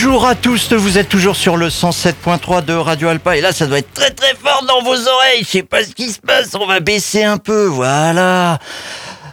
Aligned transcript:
Bonjour 0.00 0.28
à 0.28 0.36
tous, 0.36 0.72
vous 0.74 0.96
êtes 0.96 1.08
toujours 1.08 1.34
sur 1.34 1.56
le 1.56 1.70
107.3 1.70 2.64
de 2.64 2.72
Radio 2.72 3.08
Alpa 3.08 3.36
et 3.36 3.40
là 3.40 3.50
ça 3.50 3.66
doit 3.66 3.78
être 3.78 3.92
très 3.92 4.12
très 4.12 4.32
fort 4.36 4.64
dans 4.64 4.80
vos 4.80 4.94
oreilles, 4.94 5.40
je 5.40 5.48
sais 5.48 5.62
pas 5.64 5.82
ce 5.82 5.90
qui 5.90 6.12
se 6.12 6.20
passe, 6.20 6.54
on 6.54 6.66
va 6.66 6.78
baisser 6.78 7.24
un 7.24 7.36
peu, 7.36 7.64
voilà. 7.64 8.60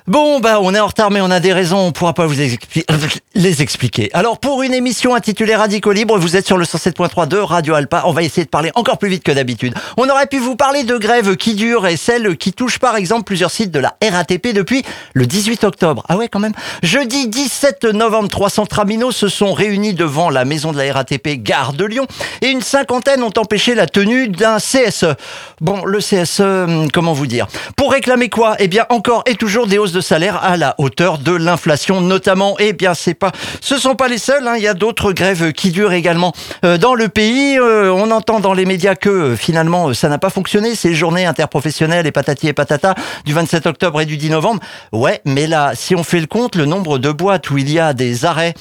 Bon, 0.08 0.40
bah, 0.40 0.59
on 0.62 0.76
est 0.76 0.80
en 0.80 0.86
retard, 0.86 1.09
mais 1.09 1.20
on 1.20 1.32
a 1.32 1.40
des 1.40 1.52
raisons, 1.52 1.80
on 1.80 1.91
pourra 1.91 2.14
pas 2.14 2.27
vous 2.27 2.36
les 2.36 3.62
expliquer. 3.64 4.12
Alors, 4.14 4.38
pour 4.38 4.62
une 4.62 4.76
émission 4.76 5.16
intitulée 5.16 5.55
Radico 5.55 5.91
Libre, 5.91 6.20
vous 6.20 6.36
êtes 6.36 6.45
sur 6.45 6.58
le 6.58 6.66
107.3 6.66 7.28
de 7.28 7.38
Radio 7.38 7.73
Alpa. 7.73 8.04
On 8.05 8.12
va 8.12 8.22
essayer 8.22 8.45
de 8.45 8.50
parler 8.50 8.70
encore 8.76 9.00
plus 9.00 9.09
vite 9.09 9.23
que 9.23 9.31
d'habitude. 9.31 9.73
On 9.98 10.08
aurait 10.08 10.28
pu 10.28 10.38
vous 10.38 10.55
parler 10.55 10.84
de 10.84 10.95
grèves 11.00 11.36
qui 11.38 11.55
durent 11.55 11.88
et 11.88 11.98
celles 11.98 12.38
qui 12.38 12.54
touchent 12.54 12.78
par 12.78 12.98
exemple 12.98 13.23
plusieurs 13.23 13.50
sites 13.50 13.72
de 13.72 13.80
la 13.80 13.95
RATP 14.00 14.54
depuis 14.54 14.84
le 15.16 15.26
18 15.26 15.64
octobre. 15.64 16.04
Ah 16.08 16.17
ouais, 16.17 16.28
quand 16.28 16.40
même. 16.40 16.53
Jeudi 16.84 17.28
17 17.28 17.86
novembre, 17.86 18.30
300 18.30 18.67
traminots 18.67 19.12
se 19.12 19.28
sont 19.28 19.53
réunis 19.53 19.95
devant 19.95 20.30
la 20.30 20.45
maison 20.45 20.72
de 20.72 20.78
la 20.78 20.94
RATP 20.94 21.42
Gare 21.42 21.73
de 21.73 21.84
Lyon 21.84 22.06
et 22.44 22.50
une 22.50 22.61
cinquantaine 22.61 23.23
ont 23.23 23.33
empêché 23.38 23.73
la 23.73 23.88
tenue 23.88 24.28
d'un 24.28 24.58
CSE. 24.58 25.16
Bon, 25.61 25.83
le 25.83 25.98
CSE, 25.98 26.42
hum, 26.42 26.92
comment 26.92 27.14
vous 27.14 27.26
dire? 27.26 27.48
Pour 27.76 27.92
réclamer 27.92 28.30
quoi? 28.30 28.56
Eh 28.59 28.67
bien, 28.67 28.86
encore 28.89 29.23
et 29.26 29.33
toujours 29.33 29.66
des 29.66 29.80
hausses 29.80 29.95
de 29.96 30.02
salaire 30.02 30.44
à 30.44 30.58
la 30.58 30.76
hauteur 30.78 31.18
de 31.18 31.32
l'inflation, 31.32 32.02
notamment. 32.02 32.56
Eh 32.60 32.74
bien, 32.74 32.94
c'est 32.94 33.14
pas, 33.14 33.32
ce 33.62 33.78
sont 33.78 33.96
pas 33.96 34.08
les 34.10 34.18
seuls. 34.18 34.46
hein. 34.48 34.56
Il 34.58 34.62
y 34.64 34.68
a 34.68 34.74
d'autres 34.74 35.14
grèves 35.14 35.54
qui 35.54 35.72
durent 35.72 35.94
également 35.94 36.34
Euh, 36.64 36.78
dans 36.78 36.94
le 36.96 37.08
pays. 37.10 37.58
euh, 37.58 37.92
on 37.92 38.12
entend 38.12 38.40
dans 38.42 38.54
les 38.54 38.66
médias 38.66 38.96
que 38.96 39.10
euh, 39.10 39.36
finalement, 39.38 39.94
ça 39.94 40.10
n'a 40.10 40.18
pas 40.18 40.30
fonctionné. 40.30 40.76
Ces 40.76 40.94
journées 40.94 41.26
interprofessionnelles 41.26 42.06
et 42.08 42.12
patati 42.12 42.48
et 42.50 42.54
patata 42.54 42.94
du 43.26 43.34
27 43.34 43.66
octobre 43.68 44.02
et 44.02 44.06
du 44.06 44.18
10 44.18 44.30
novembre. 44.32 44.62
Ouais, 44.92 45.22
mais 45.26 45.48
là, 45.48 45.72
si 45.76 45.96
on 45.96 46.04
fait 46.04 46.20
le 46.20 46.28
compte, 46.28 46.56
le 46.56 46.66
nombre 46.66 46.98
de 47.00 47.12
boîtes 47.12 47.50
où 47.50 47.58
il 47.58 47.72
y 47.72 47.80
a 47.80 47.94
des 47.94 48.26
arrêts 48.26 48.54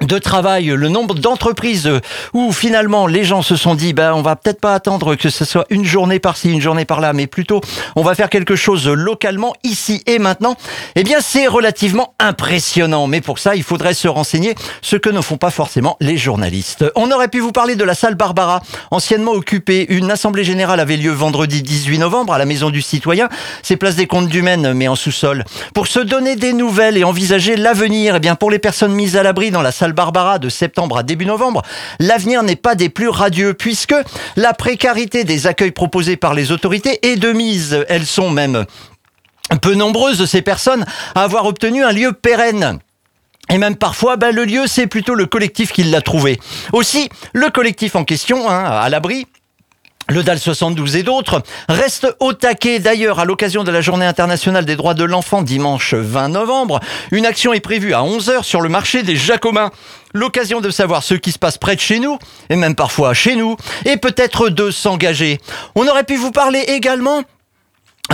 de 0.00 0.18
travail, 0.18 0.66
le 0.66 0.88
nombre 0.88 1.14
d'entreprises 1.14 1.90
où 2.32 2.52
finalement 2.52 3.06
les 3.06 3.24
gens 3.24 3.42
se 3.42 3.56
sont 3.56 3.74
dit 3.74 3.92
ben 3.92 4.12
on 4.14 4.22
va 4.22 4.36
peut-être 4.36 4.60
pas 4.60 4.74
attendre 4.74 5.14
que 5.14 5.30
ce 5.30 5.44
soit 5.44 5.64
une 5.70 5.84
journée 5.84 6.18
par-ci, 6.18 6.50
une 6.50 6.60
journée 6.60 6.84
par-là, 6.84 7.12
mais 7.12 7.26
plutôt 7.26 7.60
on 7.94 8.02
va 8.02 8.14
faire 8.14 8.30
quelque 8.30 8.56
chose 8.56 8.88
localement 8.88 9.54
ici 9.62 10.02
et 10.06 10.18
maintenant. 10.18 10.56
Eh 10.96 11.04
bien 11.04 11.18
c'est 11.20 11.46
relativement 11.46 12.14
impressionnant, 12.18 13.06
mais 13.06 13.20
pour 13.20 13.38
ça 13.38 13.54
il 13.54 13.62
faudrait 13.62 13.94
se 13.94 14.08
renseigner, 14.08 14.54
ce 14.80 14.96
que 14.96 15.08
ne 15.08 15.20
font 15.20 15.36
pas 15.36 15.50
forcément 15.50 15.96
les 16.00 16.16
journalistes. 16.16 16.84
On 16.96 17.10
aurait 17.10 17.28
pu 17.28 17.38
vous 17.38 17.52
parler 17.52 17.76
de 17.76 17.84
la 17.84 17.94
salle 17.94 18.14
Barbara, 18.14 18.60
anciennement 18.90 19.32
occupée. 19.32 19.86
Une 19.88 20.10
assemblée 20.10 20.44
générale 20.44 20.80
avait 20.80 20.96
lieu 20.96 21.12
vendredi 21.12 21.62
18 21.62 21.98
novembre 21.98 22.32
à 22.32 22.38
la 22.38 22.44
Maison 22.44 22.70
du 22.70 22.82
Citoyen. 22.82 23.28
C'est 23.62 23.76
place 23.76 23.96
des 23.96 24.06
Comptes 24.06 24.28
du 24.28 24.42
Maine, 24.42 24.72
mais 24.72 24.88
en 24.88 24.96
sous-sol. 24.96 25.44
Pour 25.74 25.86
se 25.86 26.00
donner 26.00 26.36
des 26.36 26.52
nouvelles 26.52 26.96
et 26.96 27.04
envisager 27.04 27.56
l'avenir, 27.56 28.16
eh 28.16 28.20
bien 28.20 28.34
pour 28.34 28.50
les 28.50 28.58
personnes 28.58 28.92
mises 28.92 29.16
à 29.16 29.22
l'abri 29.22 29.50
dans 29.50 29.62
la 29.62 29.72
salle 29.72 29.91
Barbara 29.92 30.38
de 30.38 30.48
septembre 30.48 30.98
à 30.98 31.02
début 31.02 31.26
novembre, 31.26 31.62
l'avenir 31.98 32.42
n'est 32.42 32.56
pas 32.56 32.74
des 32.74 32.88
plus 32.88 33.08
radieux 33.08 33.54
puisque 33.54 33.94
la 34.36 34.54
précarité 34.54 35.24
des 35.24 35.46
accueils 35.46 35.70
proposés 35.70 36.16
par 36.16 36.34
les 36.34 36.52
autorités 36.52 37.06
est 37.10 37.16
de 37.16 37.32
mise. 37.32 37.84
Elles 37.88 38.06
sont 38.06 38.30
même 38.30 38.66
peu 39.60 39.74
nombreuses, 39.74 40.24
ces 40.24 40.42
personnes, 40.42 40.84
à 41.14 41.22
avoir 41.22 41.46
obtenu 41.46 41.84
un 41.84 41.92
lieu 41.92 42.12
pérenne. 42.12 42.78
Et 43.50 43.58
même 43.58 43.76
parfois, 43.76 44.16
ben, 44.16 44.34
le 44.34 44.44
lieu, 44.44 44.66
c'est 44.66 44.86
plutôt 44.86 45.14
le 45.14 45.26
collectif 45.26 45.72
qui 45.72 45.82
l'a 45.82 46.00
trouvé. 46.00 46.40
Aussi, 46.72 47.08
le 47.32 47.50
collectif 47.50 47.96
en 47.96 48.04
question, 48.04 48.48
hein, 48.48 48.64
à 48.64 48.88
l'abri, 48.88 49.26
le 50.08 50.22
DAL 50.22 50.38
72 50.38 50.96
et 50.96 51.02
d'autres 51.02 51.42
restent 51.68 52.14
au 52.20 52.32
taquet. 52.32 52.78
D'ailleurs, 52.78 53.20
à 53.20 53.24
l'occasion 53.24 53.64
de 53.64 53.70
la 53.70 53.80
Journée 53.80 54.06
internationale 54.06 54.64
des 54.64 54.76
droits 54.76 54.94
de 54.94 55.04
l'enfant 55.04 55.42
dimanche 55.42 55.94
20 55.94 56.28
novembre, 56.28 56.80
une 57.10 57.26
action 57.26 57.52
est 57.52 57.60
prévue 57.60 57.94
à 57.94 58.02
11h 58.02 58.42
sur 58.42 58.60
le 58.60 58.68
marché 58.68 59.02
des 59.02 59.16
Jacobins. 59.16 59.70
L'occasion 60.14 60.60
de 60.60 60.70
savoir 60.70 61.02
ce 61.02 61.14
qui 61.14 61.32
se 61.32 61.38
passe 61.38 61.56
près 61.56 61.74
de 61.74 61.80
chez 61.80 61.98
nous, 61.98 62.18
et 62.50 62.56
même 62.56 62.74
parfois 62.74 63.14
chez 63.14 63.36
nous, 63.36 63.56
et 63.86 63.96
peut-être 63.96 64.48
de 64.50 64.70
s'engager. 64.70 65.40
On 65.74 65.86
aurait 65.88 66.04
pu 66.04 66.16
vous 66.16 66.32
parler 66.32 66.60
également 66.60 67.22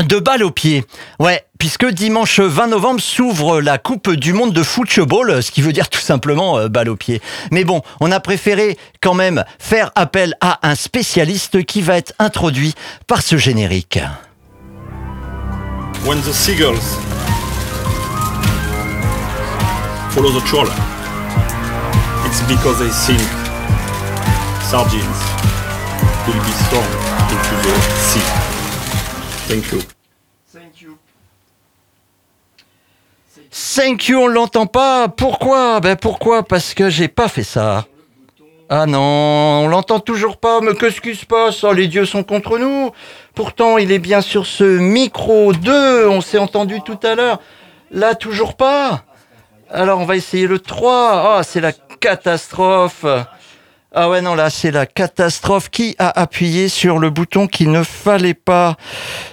de 0.03 0.19
balles 0.19 0.45
au 0.45 0.51
pied. 0.51 0.85
Ouais, 1.19 1.45
puisque 1.59 1.87
dimanche 1.87 2.41
20 2.41 2.69
novembre 2.69 3.01
s'ouvre 3.01 3.61
la 3.61 3.79
Coupe 3.79 4.11
du 4.11 4.33
monde 4.33 4.53
de 4.53 4.63
football, 4.63 5.43
ce 5.43 5.51
qui 5.51 5.63
veut 5.63 5.73
dire 5.73 5.89
tout 5.89 6.01
simplement 6.01 6.59
euh, 6.59 6.69
balle 6.69 6.89
au 6.89 6.97
pied. 6.97 7.21
Mais 7.51 7.65
bon, 7.65 7.83
on 8.01 8.13
a 8.13 8.21
préféré 8.21 8.77
quand 9.01 9.15
même 9.15 9.45
faire 9.59 9.91
appel 9.95 10.35
à 10.41 10.61
un 10.69 10.75
spécialiste 10.75 11.65
qui 11.65 11.83
va 11.83 11.97
être 11.97 12.13
introduit 12.19 12.75
par 13.07 13.23
ce 13.23 13.37
générique. 13.37 13.99
When 16.05 16.21
the 16.21 16.33
seagulls 16.33 16.79
follow 20.11 20.31
the 20.31 20.43
it's 22.25 22.41
because 22.43 22.79
they 22.79 22.91
think 22.91 23.21
sardines 24.63 25.21
will 26.27 26.41
be 26.43 26.55
into 27.31 27.55
the 27.63 27.81
sea. 27.99 28.48
Thank 29.49 29.73
you. 29.73 29.79
Thank 33.51 34.09
you, 34.09 34.19
on 34.19 34.27
l'entend 34.27 34.67
pas. 34.67 35.09
Pourquoi? 35.09 35.81
Ben 35.81 35.97
pourquoi? 35.97 36.43
Parce 36.43 36.75
que 36.75 36.91
j'ai 36.91 37.09
pas 37.09 37.29
fait 37.29 37.45
ça. 37.45 37.87
Ah 38.69 38.85
non, 38.85 39.01
on 39.65 39.69
l'entend 39.69 40.01
toujours 40.01 40.37
pas, 40.37 40.61
mais 40.61 40.75
qu'est-ce 40.75 41.01
qui 41.01 41.15
se 41.15 41.25
passe 41.25 41.65
Oh, 41.65 41.73
Les 41.73 41.87
dieux 41.89 42.05
sont 42.05 42.25
contre 42.25 42.59
nous. 42.59 42.91
Pourtant, 43.35 43.79
il 43.79 43.91
est 43.91 43.99
bien 43.99 44.21
sur 44.21 44.45
ce 44.45 44.65
micro 44.65 45.55
2, 45.55 46.09
on 46.09 46.21
s'est 46.21 46.37
entendu 46.37 46.83
tout 46.83 46.99
à 47.03 47.15
l'heure. 47.15 47.41
Là, 47.91 48.15
toujours 48.15 48.55
pas. 48.55 49.05
Alors, 49.71 50.01
on 50.01 50.05
va 50.05 50.17
essayer 50.17 50.47
le 50.47 50.59
3. 50.59 51.39
Ah, 51.39 51.43
c'est 51.43 51.63
la 51.63 51.73
catastrophe. 51.73 53.07
Ah 53.95 54.11
ouais, 54.11 54.21
non, 54.21 54.35
là, 54.35 54.51
c'est 54.51 54.71
la 54.71 54.87
catastrophe. 54.87 55.71
Qui 55.71 55.97
a 55.99 56.21
appuyé 56.21 56.69
sur 56.69 56.99
le 56.99 57.11
bouton 57.11 57.47
qu'il 57.47 57.71
ne 57.73 57.83
fallait 57.83 58.35
pas 58.35 58.77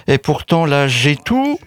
Et 0.06 0.18
pourtant, 0.18 0.64
là, 0.66 0.88
j'ai 0.88 1.16
tout. 1.16 1.58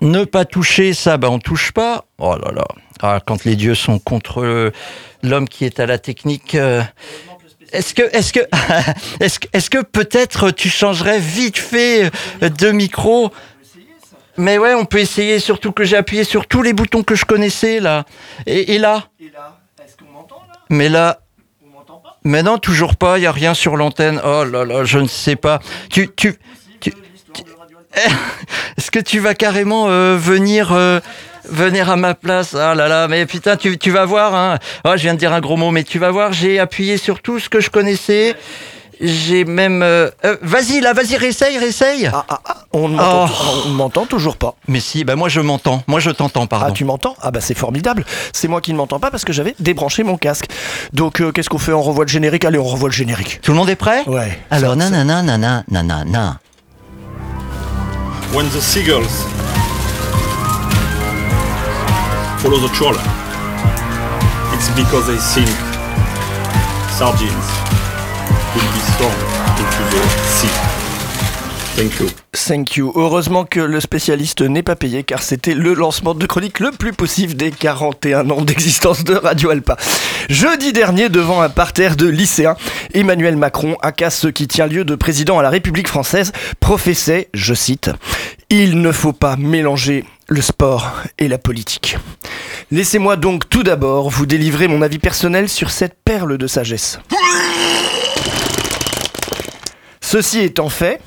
Ne 0.00 0.24
pas 0.24 0.44
toucher, 0.44 0.94
ça, 0.94 1.16
ben 1.16 1.28
on 1.28 1.38
touche 1.38 1.72
pas. 1.72 2.04
Oh 2.18 2.36
là 2.36 2.52
là. 2.52 2.64
Ah, 3.02 3.20
quand 3.24 3.44
les 3.44 3.56
dieux 3.56 3.74
sont 3.74 3.98
contre 3.98 4.72
l'homme 5.22 5.48
qui 5.48 5.64
est 5.64 5.80
à 5.80 5.86
la 5.86 5.98
technique. 5.98 6.54
euh, 6.54 6.82
est-ce 7.72 7.94
que, 7.94 8.02
est-ce 8.16 8.32
que, 8.32 8.40
est-ce 9.20 9.38
que, 9.40 9.48
est-ce 9.52 9.70
que 9.70 9.82
peut-être 9.82 10.50
tu 10.52 10.68
changerais 10.70 11.18
vite 11.18 11.58
fait 11.58 12.10
euh, 12.42 12.48
de 12.48 12.70
micro? 12.70 13.30
Mais 14.36 14.56
ouais, 14.56 14.72
on 14.74 14.84
peut 14.84 14.98
essayer. 15.00 15.40
Surtout 15.40 15.72
que 15.72 15.84
j'ai 15.84 15.96
appuyé 15.96 16.22
sur 16.24 16.46
tous 16.46 16.62
les 16.62 16.72
boutons 16.72 17.02
que 17.02 17.16
je 17.16 17.24
connaissais 17.24 17.80
là. 17.80 18.04
Et, 18.46 18.74
et 18.74 18.78
là? 18.78 19.08
Et 19.20 19.30
là, 19.30 19.58
est-ce 19.84 19.96
qu'on 19.96 20.10
m'entend 20.12 20.36
là? 20.48 20.60
Mais 20.70 20.88
là, 20.88 21.20
mais 22.24 22.42
non, 22.42 22.58
toujours 22.58 22.96
pas. 22.96 23.18
Il 23.18 23.22
y 23.22 23.26
a 23.26 23.32
rien 23.32 23.54
sur 23.54 23.76
l'antenne. 23.76 24.20
Oh 24.24 24.44
là 24.44 24.64
là, 24.64 24.84
je 24.84 24.98
ne 24.98 25.08
sais 25.08 25.36
pas. 25.36 25.60
Tu, 25.90 26.08
tu, 26.14 26.34
Tu- 26.80 26.92
est-ce 28.76 28.90
que 28.90 28.98
tu 28.98 29.18
vas 29.18 29.34
carrément 29.34 29.88
euh, 29.88 30.16
venir 30.16 30.72
euh, 30.72 31.00
venir 31.48 31.90
à 31.90 31.96
ma 31.96 32.14
place? 32.14 32.54
Ah 32.54 32.74
là 32.74 32.86
là, 32.88 33.08
mais 33.08 33.24
putain, 33.26 33.56
tu, 33.56 33.78
tu 33.78 33.90
vas 33.90 34.04
voir. 34.04 34.34
Hein. 34.34 34.58
Oh, 34.84 34.92
je 34.96 35.02
viens 35.02 35.14
de 35.14 35.18
dire 35.18 35.32
un 35.32 35.40
gros 35.40 35.56
mot, 35.56 35.70
mais 35.70 35.84
tu 35.84 35.98
vas 35.98 36.10
voir. 36.10 36.32
J'ai 36.32 36.58
appuyé 36.58 36.96
sur 36.98 37.20
tout 37.22 37.38
ce 37.40 37.48
que 37.48 37.60
je 37.60 37.70
connaissais. 37.70 38.34
J'ai 39.00 39.44
même. 39.44 39.82
euh, 39.82 40.10
euh, 40.24 40.36
vas-y 40.42 40.80
là, 40.80 40.92
vas-y, 40.92 41.16
réessaye, 41.16 41.56
réessaye. 41.58 42.10
Ah, 42.12 42.24
ah, 42.28 42.40
ah, 42.44 42.56
on 42.72 42.88
m'entend 42.88 43.26
Oh. 43.30 43.62
on 43.66 43.68
m'entend 43.70 44.06
toujours 44.06 44.36
pas. 44.36 44.54
Mais 44.66 44.80
si, 44.80 45.04
bah 45.04 45.14
moi 45.14 45.28
je 45.28 45.40
m'entends. 45.40 45.82
Moi 45.86 46.00
je 46.00 46.10
t'entends, 46.10 46.42
Ah, 46.44 46.46
pardon. 46.48 46.72
tu 46.74 46.84
m'entends? 46.84 47.14
Ah, 47.22 47.30
bah 47.30 47.40
c'est 47.40 47.56
formidable. 47.56 48.04
C'est 48.32 48.48
moi 48.48 48.60
qui 48.60 48.72
ne 48.72 48.76
m'entends 48.78 48.98
pas 48.98 49.10
parce 49.12 49.24
que 49.24 49.32
j'avais 49.32 49.54
débranché 49.60 50.02
mon 50.02 50.16
casque. 50.16 50.46
Donc, 50.92 51.20
euh, 51.20 51.30
qu'est-ce 51.30 51.48
qu'on 51.48 51.58
fait? 51.58 51.72
On 51.72 51.82
revoit 51.82 52.04
le 52.04 52.10
générique? 52.10 52.44
Allez, 52.44 52.58
on 52.58 52.64
revoit 52.64 52.88
le 52.88 52.94
générique. 52.94 53.40
Tout 53.42 53.52
le 53.52 53.56
monde 53.58 53.70
est 53.70 53.76
prêt? 53.76 54.02
Ouais. 54.08 54.36
Alors, 54.50 54.74
nanana, 54.74 55.22
nanana, 55.22 55.62
nanana. 55.70 56.38
When 58.34 58.46
the 58.50 58.60
seagulls 58.60 59.24
follow 62.38 62.58
the 62.58 62.70
trawler, 62.72 62.98
it's 64.54 64.68
because 64.70 65.06
they 65.06 65.16
think 65.18 65.48
sardines 66.90 67.32
Thank 71.76 72.00
you. 72.00 72.08
Thank 72.32 72.76
you. 72.76 72.92
Heureusement 72.96 73.44
que 73.44 73.60
le 73.60 73.78
spécialiste 73.78 74.40
n'est 74.40 74.62
pas 74.62 74.74
payé 74.74 75.04
car 75.04 75.22
c'était 75.22 75.54
le 75.54 75.74
lancement 75.74 76.14
de 76.14 76.26
chronique 76.26 76.58
le 76.60 76.70
plus 76.70 76.92
possible 76.92 77.34
des 77.34 77.50
41 77.50 78.30
ans 78.30 78.40
d'existence 78.42 79.04
de 79.04 79.14
Radio 79.14 79.50
Alpa. 79.50 79.76
Jeudi 80.28 80.72
dernier, 80.72 81.08
devant 81.08 81.40
un 81.40 81.50
parterre 81.50 81.94
de 81.94 82.08
lycéens, 82.08 82.56
Emmanuel 82.94 83.36
Macron, 83.36 83.76
aka 83.82 84.10
ce 84.10 84.28
qui 84.28 84.48
tient 84.48 84.66
lieu 84.66 84.84
de 84.84 84.94
président 84.94 85.38
à 85.38 85.42
la 85.42 85.50
République 85.50 85.88
française, 85.88 86.32
professait, 86.58 87.28
je 87.34 87.54
cite, 87.54 87.90
Il 88.50 88.80
ne 88.80 88.92
faut 88.92 89.12
pas 89.12 89.36
mélanger 89.36 90.04
le 90.26 90.40
sport 90.40 90.94
et 91.18 91.28
la 91.28 91.38
politique. 91.38 91.96
Laissez-moi 92.70 93.16
donc 93.16 93.48
tout 93.48 93.62
d'abord 93.62 94.10
vous 94.10 94.26
délivrer 94.26 94.68
mon 94.68 94.82
avis 94.82 94.98
personnel 94.98 95.48
sur 95.48 95.70
cette 95.70 95.96
perle 96.04 96.38
de 96.38 96.46
sagesse. 96.46 96.98
Ceci 100.10 100.40
étant 100.40 100.70
fait, 100.70 101.02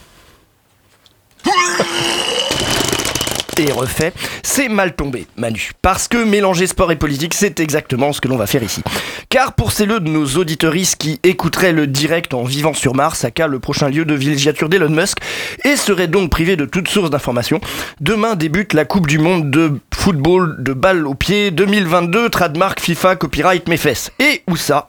et 3.58 3.72
refait, 3.72 4.14
c'est 4.44 4.70
mal 4.70 4.96
tombé, 4.96 5.26
Manu. 5.38 5.72
Parce 5.82 6.08
que 6.08 6.24
mélanger 6.24 6.68
sport 6.68 6.92
et 6.92 6.96
politique, 6.96 7.34
c'est 7.34 7.60
exactement 7.60 8.14
ce 8.14 8.22
que 8.22 8.28
l'on 8.28 8.38
va 8.38 8.46
faire 8.46 8.62
ici. 8.62 8.84
Car 9.30 9.54
pour 9.54 9.72
celles 9.72 9.88
de 9.88 10.08
nos 10.08 10.28
auditoristes 10.38 10.98
qui 10.98 11.20
écouteraient 11.24 11.72
le 11.72 11.88
direct 11.88 12.36
en 12.36 12.44
vivant 12.44 12.76
sur 12.76 12.94
Mars, 12.94 13.26
aka 13.26 13.48
le 13.48 13.58
prochain 13.58 13.90
lieu 13.90 14.06
de 14.06 14.14
villégiature 14.14 14.70
d'Elon 14.70 14.90
Musk, 14.90 15.18
et 15.66 15.78
seraient 15.78 16.08
donc 16.08 16.30
privés 16.30 16.56
de 16.56 16.66
toute 16.66 16.88
source 16.88 17.10
d'information, 17.10 17.60
demain 18.02 18.36
débute 18.36 18.74
la 18.74 18.86
Coupe 18.86 19.08
du 19.08 19.18
Monde 19.18 19.50
de 19.50 19.80
football 19.92 20.58
de 20.60 20.74
balle 20.74 21.08
au 21.08 21.16
pied 21.16 21.50
2022, 21.50 22.30
trademark 22.30 22.80
FIFA, 22.80 23.16
copyright, 23.16 23.68
mes 23.68 23.78
fesses. 23.78 24.12
Et 24.20 24.44
où 24.48 24.56
ça? 24.56 24.88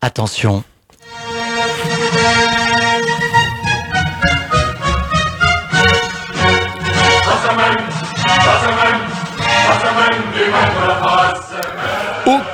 Attention. 0.00 0.62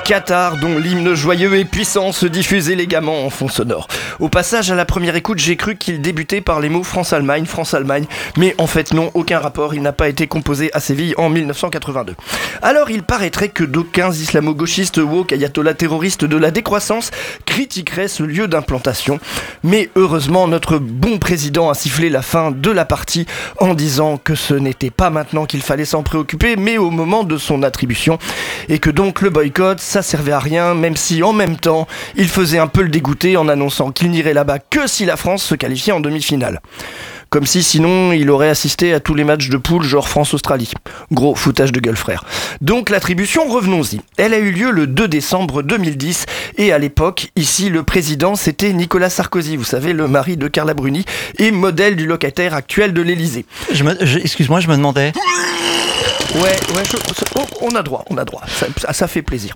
Qatar, 0.05 0.57
dont 0.57 0.77
l'hymne 0.77 1.15
joyeux 1.15 1.55
et 1.57 1.65
puissant 1.65 2.11
se 2.11 2.27
diffuse 2.27 2.69
élégamment 2.69 3.25
en 3.25 3.31
fond 3.31 3.47
sonore. 3.47 3.87
Au 4.19 4.29
passage, 4.29 4.69
à 4.69 4.75
la 4.75 4.85
première 4.85 5.15
écoute, 5.15 5.39
j'ai 5.39 5.55
cru 5.55 5.77
qu'il 5.77 5.99
débutait 5.99 6.41
par 6.41 6.59
les 6.59 6.69
mots 6.69 6.83
France-Allemagne, 6.83 7.45
France-Allemagne, 7.47 8.05
mais 8.37 8.53
en 8.59 8.67
fait 8.67 8.93
non, 8.93 9.09
aucun 9.15 9.39
rapport, 9.39 9.73
il 9.73 9.81
n'a 9.81 9.93
pas 9.93 10.07
été 10.07 10.27
composé 10.27 10.69
à 10.73 10.79
Séville 10.79 11.15
en 11.17 11.29
1982. 11.29 12.13
Alors 12.61 12.91
il 12.91 13.01
paraîtrait 13.01 13.49
que 13.49 13.63
d'aucuns 13.63 14.11
islamo-gauchistes 14.11 14.99
woke 14.99 15.33
ayatollahs 15.33 15.73
terroristes 15.73 16.23
de 16.23 16.37
la 16.37 16.51
décroissance 16.51 17.09
critiqueraient 17.47 18.07
ce 18.07 18.21
lieu 18.21 18.47
d'implantation, 18.47 19.19
mais 19.63 19.89
heureusement 19.95 20.47
notre 20.47 20.77
bon 20.77 21.17
président 21.17 21.71
a 21.71 21.73
sifflé 21.73 22.11
la 22.11 22.21
fin 22.21 22.51
de 22.51 22.69
la 22.69 22.85
partie 22.85 23.25
en 23.57 23.73
disant 23.73 24.17
que 24.17 24.35
ce 24.35 24.53
n'était 24.53 24.91
pas 24.91 25.09
maintenant 25.09 25.45
qu'il 25.45 25.63
fallait 25.63 25.83
s'en 25.83 26.03
préoccuper, 26.03 26.57
mais 26.57 26.77
au 26.77 26.91
moment 26.91 27.23
de 27.23 27.37
son 27.37 27.63
attribution, 27.63 28.19
et 28.69 28.77
que 28.77 28.91
donc 28.91 29.21
le 29.21 29.31
boycott, 29.31 29.79
ça 29.95 30.01
servait 30.01 30.33
à 30.33 30.39
rien, 30.39 30.73
même 30.73 30.97
si 30.97 31.23
en 31.23 31.31
même 31.31 31.55
temps, 31.55 31.87
il 32.17 32.27
faisait 32.27 32.57
un 32.57 32.67
peu 32.67 32.81
le 32.81 32.89
dégoûter 32.89 33.37
en 33.37 33.47
annonçant 33.47 33.91
qu'il 33.91 34.11
n'irait 34.11 34.33
là-bas 34.33 34.59
que 34.59 34.87
si 34.87 35.05
la 35.05 35.15
France 35.15 35.41
se 35.41 35.55
qualifiait 35.55 35.93
en 35.93 36.01
demi-finale. 36.01 36.59
Comme 37.29 37.45
si 37.45 37.63
sinon 37.63 38.11
il 38.11 38.29
aurait 38.29 38.49
assisté 38.49 38.93
à 38.93 38.99
tous 38.99 39.13
les 39.15 39.23
matchs 39.23 39.47
de 39.47 39.55
poule 39.55 39.83
genre 39.83 40.09
France-Australie. 40.09 40.71
Gros 41.13 41.33
foutage 41.33 41.71
de 41.71 41.79
gueule 41.79 41.95
frère. 41.95 42.25
Donc 42.59 42.89
l'attribution, 42.89 43.47
revenons-y. 43.47 44.01
Elle 44.17 44.33
a 44.33 44.37
eu 44.37 44.51
lieu 44.51 44.69
le 44.69 44.85
2 44.85 45.07
décembre 45.07 45.61
2010 45.63 46.25
et 46.57 46.73
à 46.73 46.77
l'époque, 46.77 47.29
ici 47.37 47.69
le 47.69 47.83
président 47.83 48.35
c'était 48.35 48.73
Nicolas 48.73 49.09
Sarkozy, 49.09 49.55
vous 49.55 49.63
savez, 49.63 49.93
le 49.93 50.09
mari 50.09 50.35
de 50.35 50.49
Carla 50.49 50.73
Bruni 50.73 51.05
et 51.39 51.51
modèle 51.51 51.95
du 51.95 52.05
locataire 52.05 52.53
actuel 52.53 52.91
de 52.93 53.01
l'Elysée. 53.01 53.45
Je 53.71 53.83
me- 53.85 53.95
je- 54.01 54.19
Excuse-moi, 54.19 54.59
je 54.59 54.67
me 54.67 54.75
demandais. 54.75 55.13
Ouais, 56.35 56.41
ouais, 56.41 56.83
je- 56.91 57.23
oh, 57.37 57.45
on 57.61 57.69
a 57.75 57.81
droit, 57.81 58.03
on 58.09 58.17
a 58.17 58.25
droit. 58.25 58.41
Ça 58.91 59.07
fait 59.07 59.21
plaisir. 59.21 59.55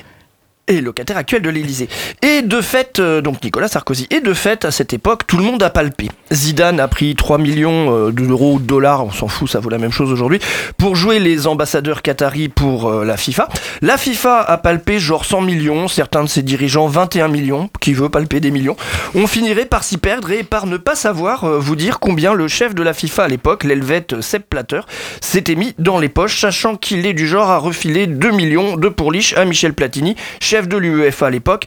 Locataire 0.79 1.17
actuel 1.17 1.41
de 1.41 1.49
l'Elysée. 1.49 1.89
Et 2.21 2.41
de 2.41 2.61
fait, 2.61 2.99
euh, 2.99 3.21
donc 3.21 3.43
Nicolas 3.43 3.67
Sarkozy, 3.67 4.07
et 4.09 4.21
de 4.21 4.33
fait, 4.33 4.63
à 4.63 4.71
cette 4.71 4.93
époque, 4.93 5.27
tout 5.27 5.37
le 5.37 5.43
monde 5.43 5.61
a 5.63 5.69
palpé. 5.69 6.09
Zidane 6.31 6.79
a 6.79 6.87
pris 6.87 7.15
3 7.15 7.37
millions 7.37 8.07
euh, 8.07 8.11
d'euros 8.11 8.53
ou 8.53 8.59
de 8.59 8.65
dollars, 8.65 9.03
on 9.03 9.11
s'en 9.11 9.27
fout, 9.27 9.49
ça 9.49 9.59
vaut 9.59 9.69
la 9.69 9.77
même 9.77 9.91
chose 9.91 10.11
aujourd'hui, 10.11 10.39
pour 10.77 10.95
jouer 10.95 11.19
les 11.19 11.47
ambassadeurs 11.47 12.01
qataris 12.01 12.47
pour 12.47 12.87
euh, 12.87 13.03
la 13.03 13.17
FIFA. 13.17 13.49
La 13.81 13.97
FIFA 13.97 14.39
a 14.41 14.57
palpé 14.57 14.99
genre 14.99 15.25
100 15.25 15.41
millions, 15.41 15.87
certains 15.87 16.23
de 16.23 16.29
ses 16.29 16.43
dirigeants 16.43 16.87
21 16.87 17.27
millions, 17.27 17.69
qui 17.81 17.93
veut 17.93 18.09
palper 18.09 18.39
des 18.39 18.51
millions. 18.51 18.77
On 19.15 19.27
finirait 19.27 19.65
par 19.65 19.83
s'y 19.83 19.97
perdre 19.97 20.31
et 20.31 20.43
par 20.43 20.67
ne 20.67 20.77
pas 20.77 20.95
savoir 20.95 21.59
vous 21.59 21.75
dire 21.75 21.99
combien 21.99 22.33
le 22.33 22.47
chef 22.47 22.75
de 22.75 22.83
la 22.83 22.93
FIFA 22.93 23.23
à 23.23 23.27
l'époque, 23.27 23.63
l'Helvète 23.63 24.21
Sepp 24.21 24.49
Platter, 24.49 24.81
s'était 25.19 25.55
mis 25.55 25.73
dans 25.79 25.99
les 25.99 26.09
poches, 26.09 26.39
sachant 26.39 26.75
qu'il 26.75 27.05
est 27.05 27.13
du 27.13 27.27
genre 27.27 27.49
à 27.49 27.57
refiler 27.57 28.07
2 28.07 28.31
millions 28.31 28.77
de 28.77 28.89
pourliche 28.89 29.35
à 29.37 29.45
Michel 29.45 29.73
Platini, 29.73 30.15
chef 30.39 30.60
de 30.67 30.77
l'UEFA 30.77 31.27
à 31.27 31.29
l'époque, 31.29 31.65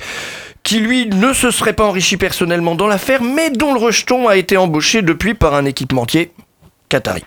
qui 0.63 0.81
lui 0.81 1.07
ne 1.07 1.33
se 1.33 1.51
serait 1.51 1.75
pas 1.75 1.85
enrichi 1.85 2.17
personnellement 2.17 2.75
dans 2.75 2.87
l'affaire, 2.87 3.23
mais 3.23 3.51
dont 3.51 3.75
le 3.75 3.81
rejeton 3.81 4.29
a 4.29 4.37
été 4.37 4.57
embauché 4.57 5.03
depuis 5.03 5.35
par 5.35 5.55
un 5.55 5.65
équipementier 5.67 6.33
qatari. 6.89 7.25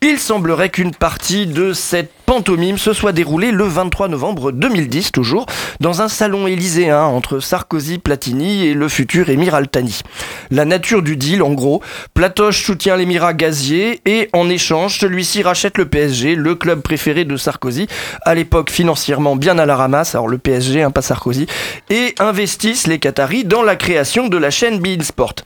Il 0.00 0.18
semblerait 0.18 0.70
qu'une 0.70 0.94
partie 0.94 1.46
de 1.46 1.72
cette 1.72 2.12
pantomime 2.28 2.76
se 2.76 2.92
soit 2.92 3.12
déroulée 3.12 3.52
le 3.52 3.64
23 3.64 4.08
novembre 4.08 4.52
2010, 4.52 5.12
toujours, 5.12 5.46
dans 5.80 6.02
un 6.02 6.08
salon 6.08 6.46
élyséen 6.46 7.00
entre 7.00 7.40
Sarkozy, 7.40 7.96
Platini 7.96 8.66
et 8.66 8.74
le 8.74 8.86
futur 8.90 9.30
émir 9.30 9.54
Altani. 9.54 10.02
La 10.50 10.66
nature 10.66 11.00
du 11.00 11.16
deal, 11.16 11.42
en 11.42 11.54
gros, 11.54 11.82
Platoche 12.12 12.62
soutient 12.62 12.96
l'émirat 12.96 13.32
gazier 13.32 14.02
et 14.04 14.28
en 14.34 14.50
échange, 14.50 14.98
celui-ci 14.98 15.42
rachète 15.42 15.78
le 15.78 15.86
PSG, 15.86 16.34
le 16.34 16.54
club 16.54 16.82
préféré 16.82 17.24
de 17.24 17.38
Sarkozy, 17.38 17.86
à 18.26 18.34
l'époque 18.34 18.68
financièrement 18.68 19.34
bien 19.34 19.58
à 19.58 19.64
la 19.64 19.76
ramasse, 19.76 20.14
alors 20.14 20.28
le 20.28 20.36
PSG, 20.36 20.82
hein, 20.82 20.90
pas 20.90 21.00
Sarkozy, 21.00 21.46
et 21.88 22.14
investissent 22.18 22.86
les 22.86 22.98
Qataris 22.98 23.46
dans 23.46 23.62
la 23.62 23.74
création 23.74 24.28
de 24.28 24.36
la 24.36 24.50
chaîne 24.50 24.80
Bein 24.80 25.00
Sport. 25.00 25.36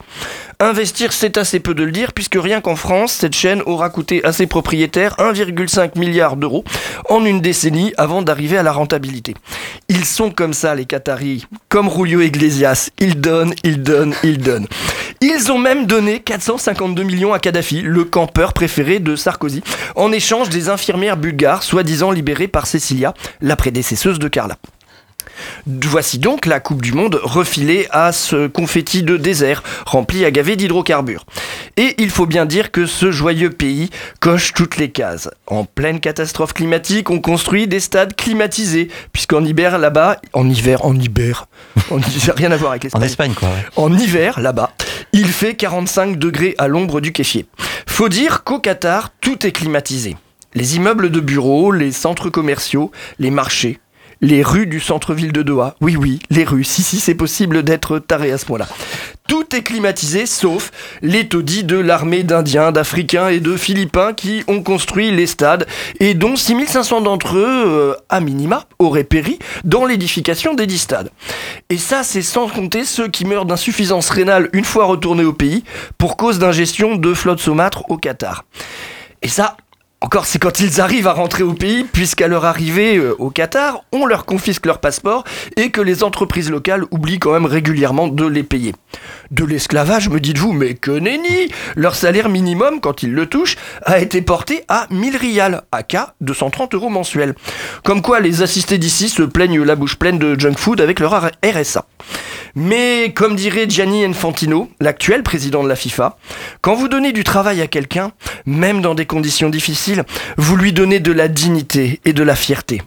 Investir, 0.59 1.13
c'est 1.13 1.37
assez 1.37 1.59
peu 1.59 1.73
de 1.73 1.83
le 1.83 1.91
dire, 1.91 2.13
puisque 2.13 2.37
rien 2.39 2.61
qu'en 2.61 2.75
France, 2.75 3.13
cette 3.13 3.35
chaîne 3.35 3.61
aura 3.65 3.89
coûté 3.89 4.23
à 4.23 4.31
ses 4.31 4.47
propriétaires 4.47 5.15
1,5 5.17 5.97
milliard 5.97 6.35
d'euros 6.35 6.63
en 7.09 7.25
une 7.25 7.41
décennie 7.41 7.93
avant 7.97 8.21
d'arriver 8.21 8.57
à 8.57 8.63
la 8.63 8.71
rentabilité. 8.71 9.35
Ils 9.89 10.05
sont 10.05 10.31
comme 10.31 10.53
ça, 10.53 10.75
les 10.75 10.85
Qataris, 10.85 11.45
comme 11.69 11.89
Julio 11.89 12.21
Iglesias. 12.21 12.89
Ils 12.99 13.19
donnent, 13.19 13.53
ils 13.63 13.81
donnent, 13.81 14.15
ils 14.23 14.37
donnent. 14.37 14.67
Ils 15.21 15.51
ont 15.51 15.57
même 15.57 15.85
donné 15.85 16.19
452 16.19 17.03
millions 17.03 17.33
à 17.33 17.39
Kadhafi, 17.39 17.81
le 17.81 18.03
campeur 18.03 18.53
préféré 18.53 18.99
de 18.99 19.15
Sarkozy, 19.15 19.63
en 19.95 20.11
échange 20.11 20.49
des 20.49 20.69
infirmières 20.69 21.17
bulgares, 21.17 21.63
soi-disant 21.63 22.11
libérées 22.11 22.47
par 22.47 22.67
Cecilia, 22.67 23.13
la 23.41 23.55
prédécesseuse 23.55 24.19
de 24.19 24.27
Carla. 24.27 24.57
Voici 25.67 26.19
donc 26.19 26.45
la 26.45 26.59
Coupe 26.59 26.81
du 26.81 26.93
Monde 26.93 27.19
refilée 27.23 27.87
à 27.91 28.11
ce 28.11 28.47
confetti 28.47 29.03
de 29.03 29.17
désert 29.17 29.63
rempli 29.85 30.25
à 30.25 30.31
gaver 30.31 30.55
d'hydrocarbures. 30.55 31.25
Et 31.77 31.95
il 31.97 32.09
faut 32.09 32.25
bien 32.25 32.45
dire 32.45 32.71
que 32.71 32.85
ce 32.85 33.11
joyeux 33.11 33.49
pays 33.49 33.89
coche 34.19 34.53
toutes 34.53 34.77
les 34.77 34.91
cases. 34.91 35.29
En 35.47 35.65
pleine 35.65 35.99
catastrophe 35.99 36.53
climatique, 36.53 37.09
on 37.09 37.19
construit 37.19 37.67
des 37.67 37.79
stades 37.79 38.15
climatisés, 38.15 38.89
puisqu'en 39.11 39.43
hiver 39.43 39.77
là-bas, 39.77 40.17
en 40.33 40.49
hiver, 40.49 40.85
en 40.85 40.95
hiver, 40.95 41.47
en 41.89 41.99
hiver, 41.99 42.35
rien 42.35 42.51
à 42.51 42.57
voir 42.57 42.71
avec 42.71 42.85
En 42.93 42.99
l'Espagne. 42.99 43.31
Espagne, 43.31 43.33
quoi. 43.33 43.49
ouais. 43.49 43.65
En 43.75 43.97
hiver, 43.97 44.39
là-bas, 44.39 44.71
il 45.13 45.27
fait 45.27 45.55
45 45.55 46.17
degrés 46.17 46.55
à 46.57 46.67
l'ombre 46.67 47.01
du 47.01 47.11
kéfier. 47.11 47.45
Faut 47.87 48.09
dire 48.09 48.43
qu'au 48.43 48.59
Qatar, 48.59 49.11
tout 49.21 49.45
est 49.45 49.51
climatisé. 49.51 50.15
Les 50.55 50.75
immeubles 50.75 51.09
de 51.09 51.19
bureaux, 51.19 51.71
les 51.71 51.91
centres 51.91 52.29
commerciaux, 52.29 52.91
les 53.17 53.31
marchés, 53.31 53.79
les 54.23 54.41
rues 54.41 54.67
du 54.67 54.79
centre-ville 54.79 55.33
de 55.33 55.43
Doha. 55.43 55.75
Oui, 55.81 55.97
oui, 55.97 56.19
les 56.29 56.45
rues. 56.45 56.63
Si, 56.63 56.81
si, 56.81 56.99
c'est 56.99 57.13
possible 57.13 57.61
d'être 57.61 57.99
taré 57.99 58.31
à 58.31 58.37
ce 58.37 58.45
point-là. 58.45 58.67
Tout 59.27 59.53
est 59.53 59.63
climatisé, 59.63 60.25
sauf 60.25 60.71
les 61.01 61.27
taudis 61.27 61.65
de 61.65 61.77
l'armée 61.77 62.23
d'Indiens, 62.23 62.71
d'Africains 62.71 63.27
et 63.27 63.41
de 63.41 63.57
Philippins 63.57 64.13
qui 64.13 64.43
ont 64.47 64.63
construit 64.63 65.11
les 65.11 65.27
stades 65.27 65.67
et 65.99 66.13
dont 66.13 66.37
6500 66.37 67.01
d'entre 67.01 67.37
eux, 67.37 67.63
euh, 67.67 67.95
à 68.07 68.21
minima, 68.21 68.65
auraient 68.79 69.03
péri 69.03 69.39
dans 69.65 69.85
l'édification 69.85 70.53
des 70.53 70.67
dix 70.67 70.79
stades. 70.79 71.11
Et 71.69 71.77
ça, 71.77 72.03
c'est 72.03 72.21
sans 72.21 72.47
compter 72.47 72.85
ceux 72.85 73.09
qui 73.09 73.25
meurent 73.25 73.45
d'insuffisance 73.45 74.09
rénale 74.09 74.49
une 74.53 74.65
fois 74.65 74.85
retournés 74.85 75.25
au 75.25 75.33
pays 75.33 75.65
pour 75.97 76.15
cause 76.15 76.39
d'ingestion 76.39 76.95
de 76.95 77.13
flotte 77.13 77.39
saumâtre 77.39 77.83
au 77.89 77.97
Qatar. 77.97 78.45
Et 79.21 79.27
ça, 79.27 79.57
encore, 80.03 80.25
c'est 80.25 80.37
quand 80.37 80.59
ils 80.59 80.81
arrivent 80.81 81.07
à 81.07 81.13
rentrer 81.13 81.43
au 81.43 81.53
pays, 81.53 81.85
puisqu'à 81.85 82.27
leur 82.27 82.43
arrivée 82.43 82.97
euh, 82.97 83.15
au 83.19 83.29
Qatar, 83.29 83.85
on 83.93 84.05
leur 84.05 84.25
confisque 84.25 84.65
leur 84.65 84.79
passeport 84.79 85.23
et 85.55 85.69
que 85.69 85.79
les 85.79 86.03
entreprises 86.03 86.51
locales 86.51 86.83
oublient 86.91 87.19
quand 87.19 87.31
même 87.31 87.45
régulièrement 87.45 88.09
de 88.09 88.25
les 88.25 88.43
payer. 88.43 88.75
De 89.31 89.45
l'esclavage, 89.45 90.09
me 90.09 90.19
dites-vous, 90.19 90.51
mais 90.51 90.73
que 90.73 90.91
nenni 90.91 91.47
Leur 91.77 91.95
salaire 91.95 92.27
minimum, 92.27 92.81
quand 92.81 93.01
ils 93.01 93.13
le 93.13 93.27
touchent, 93.27 93.55
a 93.83 93.99
été 93.99 94.21
porté 94.21 94.65
à 94.67 94.87
1000 94.91 95.15
rials, 95.15 95.61
aka 95.71 96.15
230 96.19 96.75
euros 96.75 96.89
mensuels. 96.89 97.33
Comme 97.85 98.01
quoi, 98.01 98.19
les 98.19 98.41
assistés 98.41 98.77
d'ici 98.77 99.07
se 99.07 99.23
plaignent 99.23 99.63
la 99.63 99.77
bouche 99.77 99.95
pleine 99.95 100.19
de 100.19 100.37
junk 100.37 100.57
food 100.57 100.81
avec 100.81 100.99
leur 100.99 101.13
RSA. 101.13 101.85
Mais 102.55 103.13
comme 103.15 103.35
dirait 103.35 103.67
Gianni 103.67 104.05
Infantino, 104.05 104.69
l'actuel 104.79 105.23
président 105.23 105.63
de 105.63 105.69
la 105.69 105.75
FIFA, 105.75 106.17
quand 106.61 106.75
vous 106.75 106.87
donnez 106.87 107.11
du 107.11 107.23
travail 107.23 107.61
à 107.61 107.67
quelqu'un, 107.67 108.11
même 108.45 108.81
dans 108.81 108.93
des 108.93 109.05
conditions 109.05 109.49
difficiles, 109.49 110.03
vous 110.37 110.55
lui 110.55 110.71
donnez 110.71 110.99
de 110.99 111.11
la 111.11 111.27
dignité 111.27 111.99
et 112.05 112.13
de 112.13 112.23
la 112.23 112.35
fierté. 112.35 112.81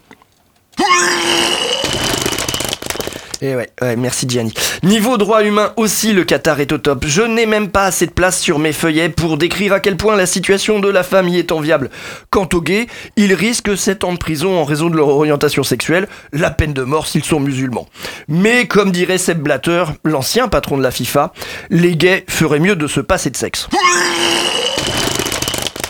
Et 3.41 3.55
ouais, 3.55 3.69
ouais, 3.81 3.95
merci 3.95 4.25
Gianni. 4.27 4.53
Niveau 4.83 5.17
droit 5.17 5.43
humain 5.43 5.71
aussi, 5.77 6.13
le 6.13 6.23
Qatar 6.23 6.59
est 6.59 6.71
au 6.71 6.77
top. 6.77 7.05
Je 7.05 7.21
n'ai 7.21 7.45
même 7.45 7.69
pas 7.69 7.85
assez 7.85 8.05
de 8.07 8.11
place 8.11 8.39
sur 8.39 8.57
mes 8.57 8.73
feuillets 8.73 9.09
pour 9.09 9.37
décrire 9.37 9.73
à 9.73 9.79
quel 9.79 9.95
point 9.95 10.15
la 10.15 10.25
situation 10.25 10.79
de 10.79 10.89
la 10.89 11.03
femme 11.03 11.27
y 11.27 11.37
est 11.37 11.51
enviable. 11.51 11.89
Quant 12.29 12.49
aux 12.53 12.61
gays, 12.61 12.87
ils 13.15 13.33
risquent 13.33 13.77
7 13.77 14.03
ans 14.03 14.13
de 14.13 14.17
prison 14.17 14.57
en 14.59 14.63
raison 14.63 14.89
de 14.89 14.95
leur 14.95 15.09
orientation 15.09 15.63
sexuelle, 15.63 16.07
la 16.33 16.49
peine 16.49 16.73
de 16.73 16.83
mort 16.83 17.07
s'ils 17.07 17.23
sont 17.23 17.39
musulmans. 17.39 17.87
Mais 18.27 18.65
comme 18.65 18.91
dirait 18.91 19.17
Seb 19.17 19.39
Blatter, 19.39 19.85
l'ancien 20.03 20.47
patron 20.47 20.77
de 20.77 20.83
la 20.83 20.91
FIFA, 20.91 21.31
les 21.69 21.95
gays 21.95 22.25
feraient 22.27 22.59
mieux 22.59 22.75
de 22.75 22.87
se 22.87 22.99
passer 23.01 23.29
de 23.29 23.37
sexe. 23.37 23.67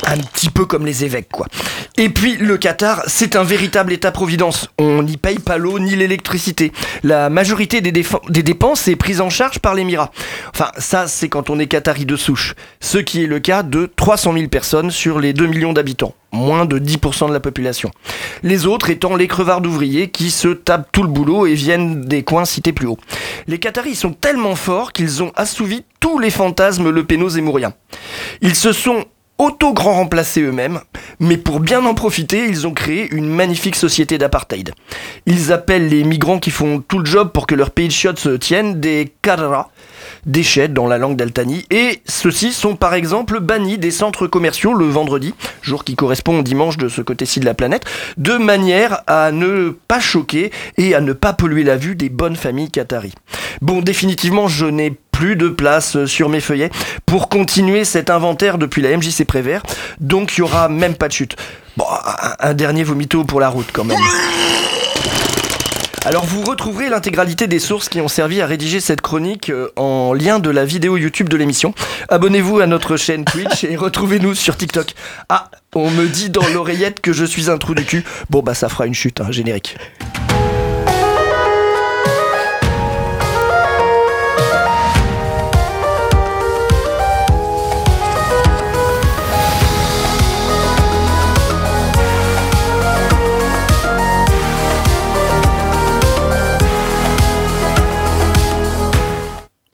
Un 0.07 0.17
petit 0.17 0.49
peu 0.49 0.65
comme 0.65 0.85
les 0.85 1.03
évêques, 1.03 1.29
quoi. 1.31 1.47
Et 1.97 2.09
puis 2.09 2.37
le 2.37 2.57
Qatar, 2.57 3.03
c'est 3.07 3.35
un 3.35 3.43
véritable 3.43 3.91
État-providence. 3.91 4.69
On 4.77 5.03
n'y 5.03 5.17
paye 5.17 5.39
pas 5.39 5.57
l'eau 5.57 5.79
ni 5.79 5.95
l'électricité. 5.95 6.71
La 7.03 7.29
majorité 7.29 7.81
des, 7.81 7.91
dépenses 7.91 8.87
est 8.87 8.95
prise 8.95 9.19
en 9.19 9.29
charge 9.29 9.59
par 9.59 9.73
l'Émirat. 9.75 10.11
Enfin, 10.53 10.71
ça, 10.77 11.07
c'est 11.07 11.27
quand 11.27 11.49
on 11.49 11.59
est 11.59 11.67
qatari 11.67 12.05
de 12.05 12.15
souche. 12.15 12.55
Ce 12.79 12.97
qui 12.97 13.23
est 13.23 13.27
le 13.27 13.39
cas 13.39 13.63
de 13.63 13.91
300 13.95 14.33
000 14.33 14.47
personnes 14.47 14.91
sur 14.91 15.19
les 15.19 15.33
2 15.33 15.47
millions 15.47 15.73
d'habitants. 15.73 16.13
Moins 16.31 16.65
de 16.65 16.77
10% 16.77 17.29
de 17.29 17.33
la 17.33 17.39
population. 17.39 17.89
Les 18.43 18.65
autres 18.65 18.89
étant 18.89 19.15
les 19.15 19.27
crevards 19.27 19.61
d'ouvriers 19.61 20.09
qui 20.09 20.29
se 20.29 20.49
tapent 20.49 20.91
tout 20.91 21.03
le 21.03 21.09
boulot 21.09 21.47
et 21.47 21.53
viennent 21.53 22.01
des 22.01 22.23
coins 22.23 22.45
cités 22.45 22.73
plus 22.73 22.87
haut. 22.87 22.99
Les 23.47 23.59
Qataris 23.59 23.95
sont 23.95 24.13
tellement 24.13 24.55
forts 24.55 24.93
qu'ils 24.93 25.23
ont 25.23 25.31
assouvi 25.35 25.83
tous 25.99 26.19
les 26.19 26.29
fantasmes 26.29 26.89
le 26.89 27.05
et 27.09 27.41
mouriens. 27.41 27.73
Ils 28.41 28.55
se 28.55 28.71
sont 28.71 29.05
auto-grand 29.37 29.93
remplacés 29.93 30.41
eux-mêmes, 30.41 30.79
mais 31.19 31.37
pour 31.37 31.59
bien 31.59 31.85
en 31.85 31.93
profiter, 31.93 32.45
ils 32.47 32.65
ont 32.65 32.73
créé 32.73 33.07
une 33.13 33.27
magnifique 33.29 33.75
société 33.75 34.17
d'apartheid. 34.17 34.73
Ils 35.25 35.51
appellent 35.51 35.89
les 35.89 36.03
migrants 36.03 36.39
qui 36.39 36.51
font 36.51 36.81
tout 36.87 36.99
le 36.99 37.05
job 37.05 37.31
pour 37.31 37.47
que 37.47 37.55
leur 37.55 37.71
pays 37.71 37.87
de 37.87 37.93
chiottes 37.93 38.19
se 38.19 38.29
tienne 38.29 38.79
des 38.79 39.13
karara, 39.21 39.71
déchets 40.25 40.67
dans 40.67 40.87
la 40.87 40.97
langue 40.97 41.15
d'Altani, 41.15 41.65
et 41.69 42.01
ceux-ci 42.05 42.51
sont 42.51 42.75
par 42.75 42.93
exemple 42.93 43.39
bannis 43.39 43.77
des 43.77 43.91
centres 43.91 44.27
commerciaux 44.27 44.73
le 44.73 44.85
vendredi, 44.85 45.33
jour 45.61 45.83
qui 45.83 45.95
correspond 45.95 46.39
au 46.39 46.43
dimanche 46.43 46.77
de 46.77 46.89
ce 46.89 47.01
côté-ci 47.01 47.39
de 47.39 47.45
la 47.45 47.53
planète, 47.53 47.85
de 48.17 48.37
manière 48.37 49.01
à 49.07 49.31
ne 49.31 49.69
pas 49.87 49.99
choquer 49.99 50.51
et 50.77 50.95
à 50.95 51.01
ne 51.01 51.13
pas 51.13 51.33
polluer 51.33 51.63
la 51.63 51.77
vue 51.77 51.95
des 51.95 52.09
bonnes 52.09 52.35
familles 52.35 52.71
qataries. 52.71 53.13
Bon, 53.61 53.81
définitivement, 53.81 54.47
je 54.47 54.65
n'ai 54.65 54.91
plus 55.17 55.35
de 55.35 55.49
place 55.49 56.05
sur 56.05 56.29
mes 56.29 56.39
feuillets 56.39 56.69
pour 57.07 57.27
continuer 57.27 57.85
cet 57.85 58.11
inventaire 58.11 58.59
depuis 58.59 58.83
la 58.83 58.95
MJC 58.95 59.25
Prévert. 59.25 59.63
Donc 59.99 60.33
il 60.33 60.41
y 60.41 60.41
aura 60.43 60.69
même 60.69 60.93
pas 60.93 61.07
de 61.07 61.13
chute. 61.13 61.35
Bon, 61.75 61.85
un, 62.39 62.53
dernier 62.53 62.83
vomito 62.83 63.23
pour 63.23 63.39
la 63.39 63.49
route 63.49 63.65
quand 63.73 63.83
même. 63.83 63.97
Alors 66.05 66.23
vous 66.23 66.43
retrouverez 66.43 66.89
l'intégralité 66.89 67.47
des 67.47 67.57
sources 67.57 67.89
qui 67.89 67.99
ont 67.99 68.07
servi 68.07 68.41
à 68.41 68.45
rédiger 68.45 68.79
cette 68.79 69.01
chronique 69.01 69.49
euh, 69.49 69.69
en 69.75 70.13
lien 70.13 70.37
de 70.37 70.51
la 70.51 70.65
vidéo 70.65 70.97
YouTube 70.97 71.29
de 71.29 71.35
l'émission. 71.35 71.73
Abonnez-vous 72.09 72.59
à 72.59 72.67
notre 72.67 72.95
chaîne 72.95 73.25
Twitch 73.25 73.63
et 73.63 73.75
retrouvez-nous 73.75 74.35
sur 74.35 74.55
TikTok. 74.55 74.93
Ah, 75.29 75.49
on 75.73 75.89
me 75.89 76.05
dit 76.05 76.29
dans 76.29 76.47
l'oreillette 76.53 77.01
que 77.01 77.11
je 77.11 77.25
suis 77.25 77.49
un 77.49 77.57
trou 77.57 77.73
du 77.73 77.85
cul. 77.85 78.03
Bon 78.29 78.43
bah 78.43 78.53
ça 78.53 78.69
fera 78.69 78.85
une 78.85 78.93
chute, 78.93 79.19
hein, 79.19 79.31
générique. 79.31 79.77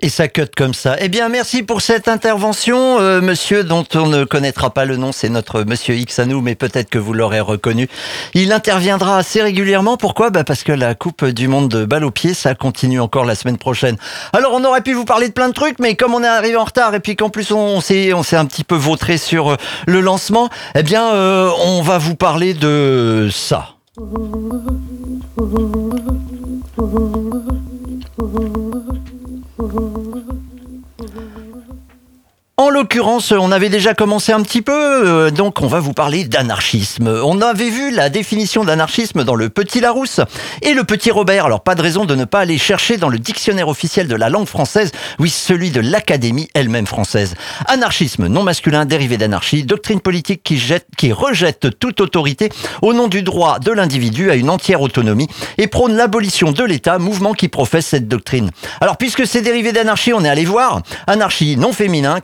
Et 0.03 0.10
ça 0.10 0.27
cut 0.27 0.48
comme 0.57 0.74
ça. 0.74 0.98
Eh 1.00 1.07
bien, 1.07 1.29
merci 1.29 1.63
pour 1.63 1.79
cette 1.79 2.10
intervention, 2.10 3.00
euh, 3.00 3.22
monsieur 3.22 3.63
dont 3.63 3.86
on 3.95 4.07
ne 4.07 4.25
connaîtra 4.25 4.69
pas 4.69 4.83
le 4.83 4.98
nom, 4.98 5.13
c'est 5.13 5.29
notre 5.29 5.63
monsieur 5.63 5.95
X 5.95 6.19
à 6.19 6.25
nous, 6.25 6.41
mais 6.41 6.55
peut-être 6.55 6.89
que 6.89 7.00
vous 7.00 7.13
l'aurez 7.13 7.39
reconnu. 7.39 7.88
Il 8.33 8.51
interviendra 8.51 9.17
assez 9.17 9.41
régulièrement. 9.41 9.95
Pourquoi? 9.95 10.29
Bah 10.29 10.43
Parce 10.43 10.63
que 10.63 10.74
la 10.74 10.93
Coupe 10.93 11.24
du 11.24 11.48
Monde 11.48 11.69
de 11.69 11.86
balle 11.86 12.03
au 12.03 12.12
pied, 12.12 12.33
ça 12.33 12.53
continue 12.53 13.00
encore 13.00 13.24
la 13.24 13.36
semaine 13.36 13.57
prochaine. 13.57 13.95
Alors, 14.33 14.51
on 14.51 14.65
aurait 14.65 14.81
pu 14.81 14.91
vous 14.91 15.05
parler 15.05 15.29
de 15.29 15.33
plein 15.33 15.48
de 15.48 15.53
trucs, 15.53 15.79
mais 15.79 15.95
comme 15.95 16.13
on 16.13 16.22
est 16.22 16.27
arrivé 16.27 16.57
en 16.57 16.65
retard 16.65 16.93
et 16.93 17.00
puis 17.00 17.15
qu'en 17.15 17.29
plus 17.29 17.53
on 17.53 17.79
s'est 17.79 18.12
on 18.12 18.24
s'est 18.24 18.36
un 18.36 18.45
petit 18.45 18.65
peu 18.65 18.75
vautré 18.75 19.17
sur 19.17 19.51
euh, 19.51 19.55
le 19.88 20.01
lancement, 20.01 20.50
eh 20.75 20.83
bien, 20.83 21.13
euh, 21.13 21.50
on 21.63 21.81
va 21.81 21.98
vous 21.98 22.15
parler 22.15 22.53
de 22.53 23.29
ça. 23.31 23.69
En 29.60 30.02
l'occurrence, 32.94 33.32
on 33.32 33.52
avait 33.52 33.70
déjà 33.70 33.96
commencé 33.96 34.34
un 34.34 34.44
petit 34.44 34.62
peu, 34.62 34.72
euh, 34.72 35.32
donc 35.32 35.64
on 35.64 35.68
va 35.68 35.80
vous 35.80 35.94
parler 35.94 36.26
d'anarchisme. 36.26 37.08
On 37.08 37.42
avait 37.42 37.72
vu 37.72 37.90
la 37.90 38.10
définition 38.10 38.64
d'anarchisme 38.64 39.24
dans 39.24 39.34
le 39.34 39.50
Petit 39.50 39.80
Larousse 39.80 40.20
et 40.62 40.76
le 40.76 40.84
Petit 40.84 41.10
Robert. 41.10 41.48
Alors 41.48 41.62
pas 41.62 41.74
de 41.74 41.82
raison 41.82 42.06
de 42.06 42.14
ne 42.14 42.26
pas 42.26 42.42
aller 42.42 42.60
chercher 42.60 42.98
dans 42.98 43.10
le 43.10 43.18
dictionnaire 43.18 43.68
officiel 43.68 44.08
de 44.08 44.16
la 44.16 44.30
langue 44.30 44.46
française, 44.46 44.92
oui 45.18 45.32
celui 45.32 45.72
de 45.72 45.82
l'Académie 45.82 46.50
elle-même 46.54 46.86
française. 46.86 47.34
Anarchisme, 47.66 48.28
non 48.28 48.44
masculin, 48.44 48.86
dérivé 48.86 49.18
d'anarchie, 49.18 49.64
doctrine 49.64 50.00
politique 50.00 50.44
qui, 50.44 50.60
jette, 50.60 50.86
qui 50.96 51.12
rejette 51.12 51.80
toute 51.80 52.00
autorité 52.00 52.50
au 52.84 52.94
nom 52.94 53.08
du 53.08 53.24
droit 53.24 53.58
de 53.58 53.72
l'individu 53.72 54.30
à 54.30 54.36
une 54.36 54.52
entière 54.52 54.82
autonomie 54.82 55.30
et 55.58 55.66
prône 55.66 55.96
l'abolition 55.96 56.52
de 56.52 56.64
l'État, 56.64 57.00
mouvement 57.00 57.34
qui 57.34 57.48
professe 57.48 57.88
cette 57.88 58.08
doctrine. 58.08 58.52
Alors 58.82 58.98
puisque 58.98 59.26
c'est 59.26 59.42
dérivé 59.42 59.72
d'anarchie, 59.72 60.14
on 60.14 60.24
est 60.24 60.30
allé 60.30 60.46
voir. 60.46 60.84
Anarchie 61.08 61.58
non 61.58 61.74
féminin, 61.74 62.20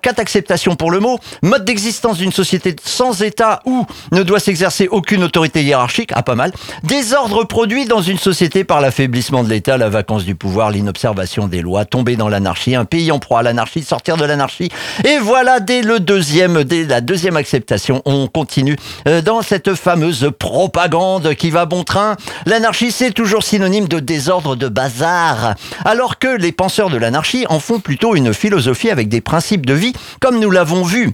pour 0.67 0.91
le 0.91 0.99
mot, 0.99 1.19
mode 1.41 1.65
d'existence 1.65 2.17
d'une 2.17 2.31
société 2.31 2.75
sans 2.83 3.21
État 3.21 3.61
où 3.65 3.85
ne 4.11 4.23
doit 4.23 4.39
s'exercer 4.39 4.87
aucune 4.89 5.23
autorité 5.23 5.63
hiérarchique, 5.63 6.11
ah 6.13 6.23
pas 6.23 6.35
mal, 6.35 6.51
désordre 6.83 7.45
produit 7.45 7.85
dans 7.85 8.01
une 8.01 8.17
société 8.17 8.63
par 8.63 8.81
l'affaiblissement 8.81 9.43
de 9.43 9.49
l'État, 9.49 9.77
la 9.77 9.89
vacance 9.89 10.25
du 10.25 10.35
pouvoir, 10.35 10.71
l'inobservation 10.71 11.47
des 11.47 11.61
lois, 11.61 11.85
tomber 11.85 12.15
dans 12.15 12.29
l'anarchie, 12.29 12.75
un 12.75 12.85
pays 12.85 13.11
en 13.11 13.19
proie 13.19 13.39
à 13.39 13.43
l'anarchie, 13.43 13.83
sortir 13.83 14.17
de 14.17 14.25
l'anarchie, 14.25 14.69
et 15.05 15.17
voilà, 15.19 15.59
dès 15.59 15.81
le 15.81 15.99
deuxième, 15.99 16.63
dès 16.63 16.83
la 16.83 17.01
deuxième 17.01 17.37
acceptation, 17.37 18.01
on 18.05 18.27
continue 18.27 18.75
euh, 19.07 19.21
dans 19.21 19.41
cette 19.41 19.75
fameuse 19.75 20.29
propagande 20.37 21.35
qui 21.35 21.49
va 21.49 21.65
bon 21.65 21.83
train. 21.83 22.17
L'anarchie, 22.45 22.91
c'est 22.91 23.11
toujours 23.11 23.43
synonyme 23.43 23.87
de 23.87 23.99
désordre, 23.99 24.55
de 24.55 24.67
bazar, 24.67 25.55
alors 25.85 26.19
que 26.19 26.27
les 26.27 26.51
penseurs 26.51 26.89
de 26.89 26.97
l'anarchie 26.97 27.45
en 27.49 27.59
font 27.59 27.79
plutôt 27.79 28.15
une 28.15 28.33
philosophie 28.33 28.89
avec 28.89 29.09
des 29.09 29.21
principes 29.21 29.65
de 29.65 29.73
vie 29.73 29.93
comme 30.19 30.39
nous 30.39 30.48
l'avons 30.51 30.83
vu 30.83 31.13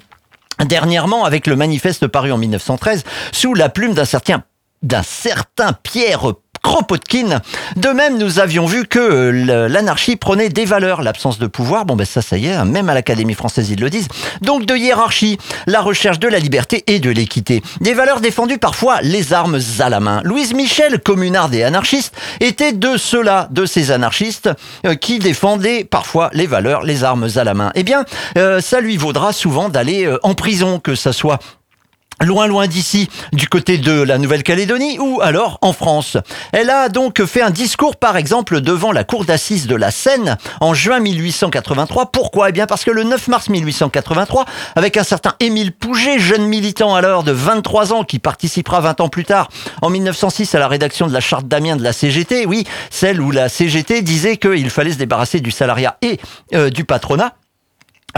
dernièrement 0.65 1.25
avec 1.25 1.47
le 1.47 1.55
manifeste 1.55 2.07
paru 2.07 2.31
en 2.31 2.37
1913 2.37 3.03
sous 3.31 3.53
la 3.53 3.69
plume 3.69 3.93
d'un 3.93 4.05
certain 4.05 4.43
d'un 4.81 5.03
certain 5.03 5.73
Pierre 5.73 6.33
Kropotkin. 6.65 7.41
De 7.75 7.89
même, 7.89 8.17
nous 8.17 8.39
avions 8.39 8.65
vu 8.65 8.87
que 8.87 8.97
euh, 8.97 9.67
l'anarchie 9.67 10.15
prenait 10.15 10.49
des 10.49 10.65
valeurs, 10.65 11.03
l'absence 11.03 11.37
de 11.37 11.45
pouvoir. 11.45 11.85
Bon, 11.85 11.95
ben 11.95 12.05
ça, 12.05 12.23
ça 12.23 12.37
y 12.37 12.47
est, 12.47 12.53
hein, 12.53 12.65
même 12.65 12.89
à 12.89 12.95
l'Académie 12.95 13.35
française, 13.35 13.69
ils 13.69 13.79
le 13.79 13.91
disent. 13.91 14.07
Donc, 14.41 14.65
de 14.65 14.75
hiérarchie, 14.75 15.37
la 15.67 15.81
recherche 15.81 16.17
de 16.17 16.27
la 16.27 16.39
liberté 16.39 16.83
et 16.87 16.99
de 16.99 17.11
l'équité. 17.11 17.61
Des 17.81 17.93
valeurs 17.93 18.19
défendues 18.19 18.57
parfois 18.57 18.99
les 19.03 19.31
armes 19.31 19.59
à 19.77 19.89
la 19.89 19.99
main. 19.99 20.21
Louise 20.23 20.55
Michel, 20.55 20.99
communard 20.99 21.49
des 21.49 21.61
anarchistes, 21.61 22.15
était 22.39 22.73
de 22.73 22.97
ceux-là, 22.97 23.47
de 23.51 23.67
ces 23.67 23.91
anarchistes 23.91 24.49
euh, 24.87 24.95
qui 24.95 25.19
défendaient 25.19 25.83
parfois 25.83 26.31
les 26.33 26.47
valeurs, 26.47 26.81
les 26.81 27.03
armes 27.03 27.27
à 27.35 27.43
la 27.43 27.53
main. 27.53 27.71
Eh 27.75 27.83
bien, 27.83 28.05
euh, 28.39 28.59
ça 28.59 28.81
lui 28.81 28.97
vaudra 28.97 29.33
souvent 29.33 29.69
d'aller 29.69 30.11
en 30.23 30.33
prison, 30.33 30.79
que 30.79 30.95
ça 30.95 31.13
soit 31.13 31.37
loin 32.21 32.47
loin 32.47 32.67
d'ici, 32.67 33.09
du 33.33 33.47
côté 33.47 33.77
de 33.77 34.01
la 34.01 34.17
Nouvelle-Calédonie 34.17 34.99
ou 34.99 35.19
alors 35.21 35.57
en 35.61 35.73
France. 35.73 36.17
Elle 36.51 36.69
a 36.69 36.89
donc 36.89 37.23
fait 37.25 37.41
un 37.41 37.49
discours 37.49 37.95
par 37.95 38.17
exemple 38.17 38.61
devant 38.61 38.91
la 38.91 39.03
cour 39.03 39.25
d'assises 39.25 39.67
de 39.67 39.75
la 39.75 39.91
Seine 39.91 40.37
en 40.61 40.73
juin 40.73 40.99
1883. 40.99 42.11
Pourquoi? 42.11 42.49
Eh 42.49 42.51
bien 42.51 42.67
parce 42.67 42.83
que 42.83 42.91
le 42.91 43.03
9 43.03 43.27
mars 43.27 43.49
1883, 43.49 44.45
avec 44.75 44.97
un 44.97 45.03
certain 45.03 45.33
Émile 45.39 45.71
Pouget, 45.71 46.19
jeune 46.19 46.45
militant 46.45 46.95
alors 46.95 47.23
de 47.23 47.31
23 47.31 47.93
ans 47.93 48.03
qui 48.03 48.19
participera 48.19 48.79
20 48.79 49.01
ans 49.01 49.09
plus 49.09 49.25
tard 49.25 49.49
en 49.81 49.89
1906 49.89 50.55
à 50.55 50.59
la 50.59 50.67
rédaction 50.67 51.07
de 51.07 51.13
la 51.13 51.19
charte 51.19 51.47
d'Amiens 51.47 51.75
de 51.75 51.83
la 51.83 51.93
CGT, 51.93 52.45
oui, 52.45 52.65
celle 52.89 53.21
où 53.21 53.31
la 53.31 53.49
CGT 53.49 54.01
disait 54.01 54.37
qu'il 54.37 54.69
fallait 54.69 54.91
se 54.91 54.97
débarrasser 54.97 55.39
du 55.39 55.51
salariat 55.51 55.97
et 56.01 56.19
euh, 56.53 56.69
du 56.69 56.85
patronat, 56.85 57.33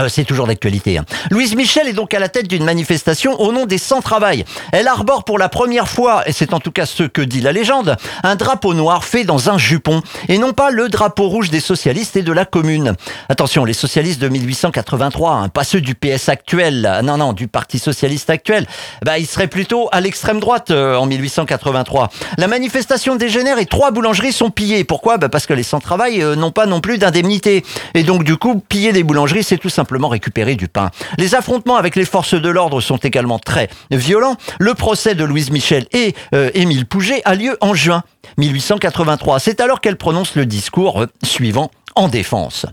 euh, 0.00 0.08
c'est 0.08 0.24
toujours 0.24 0.46
d'actualité. 0.46 0.98
Hein. 0.98 1.04
Louise 1.30 1.56
Michel 1.56 1.88
est 1.88 1.92
donc 1.92 2.14
à 2.14 2.18
la 2.18 2.28
tête 2.28 2.46
d'une 2.46 2.64
manifestation 2.64 3.40
au 3.40 3.52
nom 3.52 3.66
des 3.66 3.78
sans-travail. 3.78 4.44
Elle 4.72 4.86
arbore 4.86 5.24
pour 5.24 5.38
la 5.38 5.48
première 5.48 5.88
fois, 5.88 6.22
et 6.28 6.32
c'est 6.32 6.54
en 6.54 6.60
tout 6.60 6.70
cas 6.70 6.86
ce 6.86 7.02
que 7.02 7.20
dit 7.20 7.40
la 7.40 7.52
légende, 7.52 7.96
un 8.22 8.36
drapeau 8.36 8.74
noir 8.74 9.04
fait 9.04 9.24
dans 9.24 9.50
un 9.50 9.58
jupon, 9.58 10.02
et 10.28 10.38
non 10.38 10.52
pas 10.52 10.70
le 10.70 10.88
drapeau 10.88 11.28
rouge 11.28 11.50
des 11.50 11.60
socialistes 11.60 12.16
et 12.16 12.22
de 12.22 12.32
la 12.32 12.44
commune. 12.44 12.94
Attention, 13.28 13.64
les 13.64 13.72
socialistes 13.72 14.20
de 14.20 14.28
1883, 14.28 15.32
hein, 15.32 15.48
pas 15.48 15.64
ceux 15.64 15.80
du 15.80 15.94
PS 15.94 16.28
actuel, 16.28 17.00
non, 17.02 17.16
non, 17.16 17.32
du 17.32 17.48
Parti 17.48 17.78
socialiste 17.78 18.30
actuel, 18.30 18.66
bah, 19.04 19.18
ils 19.18 19.26
seraient 19.26 19.48
plutôt 19.48 19.88
à 19.90 20.00
l'extrême 20.00 20.38
droite 20.38 20.70
euh, 20.70 20.96
en 20.96 21.06
1883. 21.06 22.10
La 22.36 22.46
manifestation 22.46 23.16
dégénère 23.16 23.58
et 23.58 23.66
trois 23.66 23.90
boulangeries 23.90 24.32
sont 24.32 24.50
pillées. 24.50 24.84
Pourquoi? 24.84 25.18
Bah, 25.18 25.28
Parce 25.28 25.46
que 25.46 25.54
les 25.54 25.62
sans-travail 25.62 26.22
euh, 26.22 26.36
n'ont 26.36 26.52
pas 26.52 26.66
non 26.66 26.80
plus 26.80 26.98
d'indemnité. 26.98 27.64
Et 27.94 28.04
donc 28.04 28.22
du 28.22 28.36
coup, 28.36 28.62
piller 28.68 28.92
des 28.92 29.02
boulangeries, 29.02 29.42
c'est 29.42 29.58
tout 29.58 29.68
simplement 29.68 29.87
récupérer 30.08 30.54
du 30.54 30.68
pain. 30.68 30.90
Les 31.18 31.34
affrontements 31.34 31.76
avec 31.76 31.96
les 31.96 32.04
forces 32.04 32.34
de 32.34 32.48
l'ordre 32.48 32.80
sont 32.80 32.96
également 32.96 33.38
très 33.38 33.68
violents. 33.90 34.36
Le 34.58 34.74
procès 34.74 35.14
de 35.14 35.24
Louise 35.24 35.50
Michel 35.50 35.86
et 35.92 36.14
euh, 36.34 36.50
Émile 36.54 36.86
Pouget 36.86 37.22
a 37.24 37.34
lieu 37.34 37.56
en 37.60 37.74
juin 37.74 38.02
1883. 38.36 39.40
C'est 39.40 39.60
alors 39.60 39.80
qu'elle 39.80 39.96
prononce 39.96 40.34
le 40.34 40.46
discours 40.46 41.02
euh, 41.02 41.06
suivant 41.24 41.70
en 41.98 42.06
défense. 42.06 42.64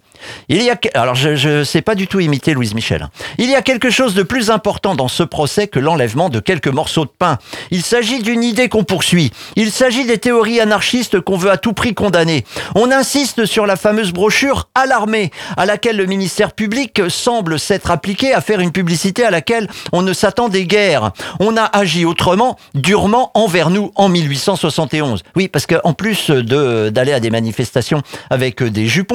Il 0.49 0.61
y 0.61 0.69
a, 0.69 0.77
alors 0.93 1.15
je 1.15 1.59
ne 1.59 1.63
sais 1.63 1.81
pas 1.81 1.95
du 1.95 2.07
tout 2.07 2.19
imiter 2.19 2.53
Louise 2.53 2.75
Michel. 2.75 3.09
Il 3.39 3.49
y 3.49 3.55
a 3.55 3.63
quelque 3.63 3.89
chose 3.89 4.13
de 4.13 4.21
plus 4.21 4.51
important 4.51 4.93
dans 4.93 5.07
ce 5.07 5.23
procès 5.23 5.67
que 5.67 5.79
l'enlèvement 5.79 6.29
de 6.29 6.39
quelques 6.39 6.67
morceaux 6.67 7.05
de 7.05 7.11
pain. 7.17 7.39
Il 7.71 7.81
s'agit 7.81 8.21
d'une 8.21 8.43
idée 8.43 8.69
qu'on 8.69 8.83
poursuit. 8.83 9.31
Il 9.55 9.71
s'agit 9.71 10.05
des 10.05 10.19
théories 10.19 10.59
anarchistes 10.59 11.19
qu'on 11.19 11.37
veut 11.37 11.49
à 11.49 11.57
tout 11.57 11.73
prix 11.73 11.95
condamner. 11.95 12.45
On 12.75 12.91
insiste 12.91 13.45
sur 13.45 13.65
la 13.65 13.75
fameuse 13.75 14.11
brochure 14.13 14.69
Alarmée, 14.75 15.31
à 15.57 15.65
laquelle 15.65 15.97
le 15.97 16.05
ministère 16.05 16.51
public 16.51 17.01
semble 17.09 17.59
s'être 17.59 17.89
appliqué 17.89 18.33
à 18.33 18.41
faire 18.41 18.59
une 18.59 18.71
publicité 18.71 19.25
à 19.25 19.31
laquelle 19.31 19.67
on 19.91 20.03
ne 20.03 20.13
s'attendait 20.13 20.65
guère. 20.65 21.11
On 21.39 21.57
a 21.57 21.63
agi 21.63 22.05
autrement, 22.05 22.57
durement 22.75 23.31
envers 23.33 23.71
nous 23.71 23.91
en 23.95 24.07
1871. 24.07 25.23
Oui, 25.35 25.47
parce 25.47 25.65
qu'en 25.65 25.93
plus 25.93 26.29
d'aller 26.29 27.13
à 27.13 27.19
des 27.19 27.31
manifestations 27.31 28.03
avec 28.29 28.61
des 28.61 28.87
jupons, 28.87 29.14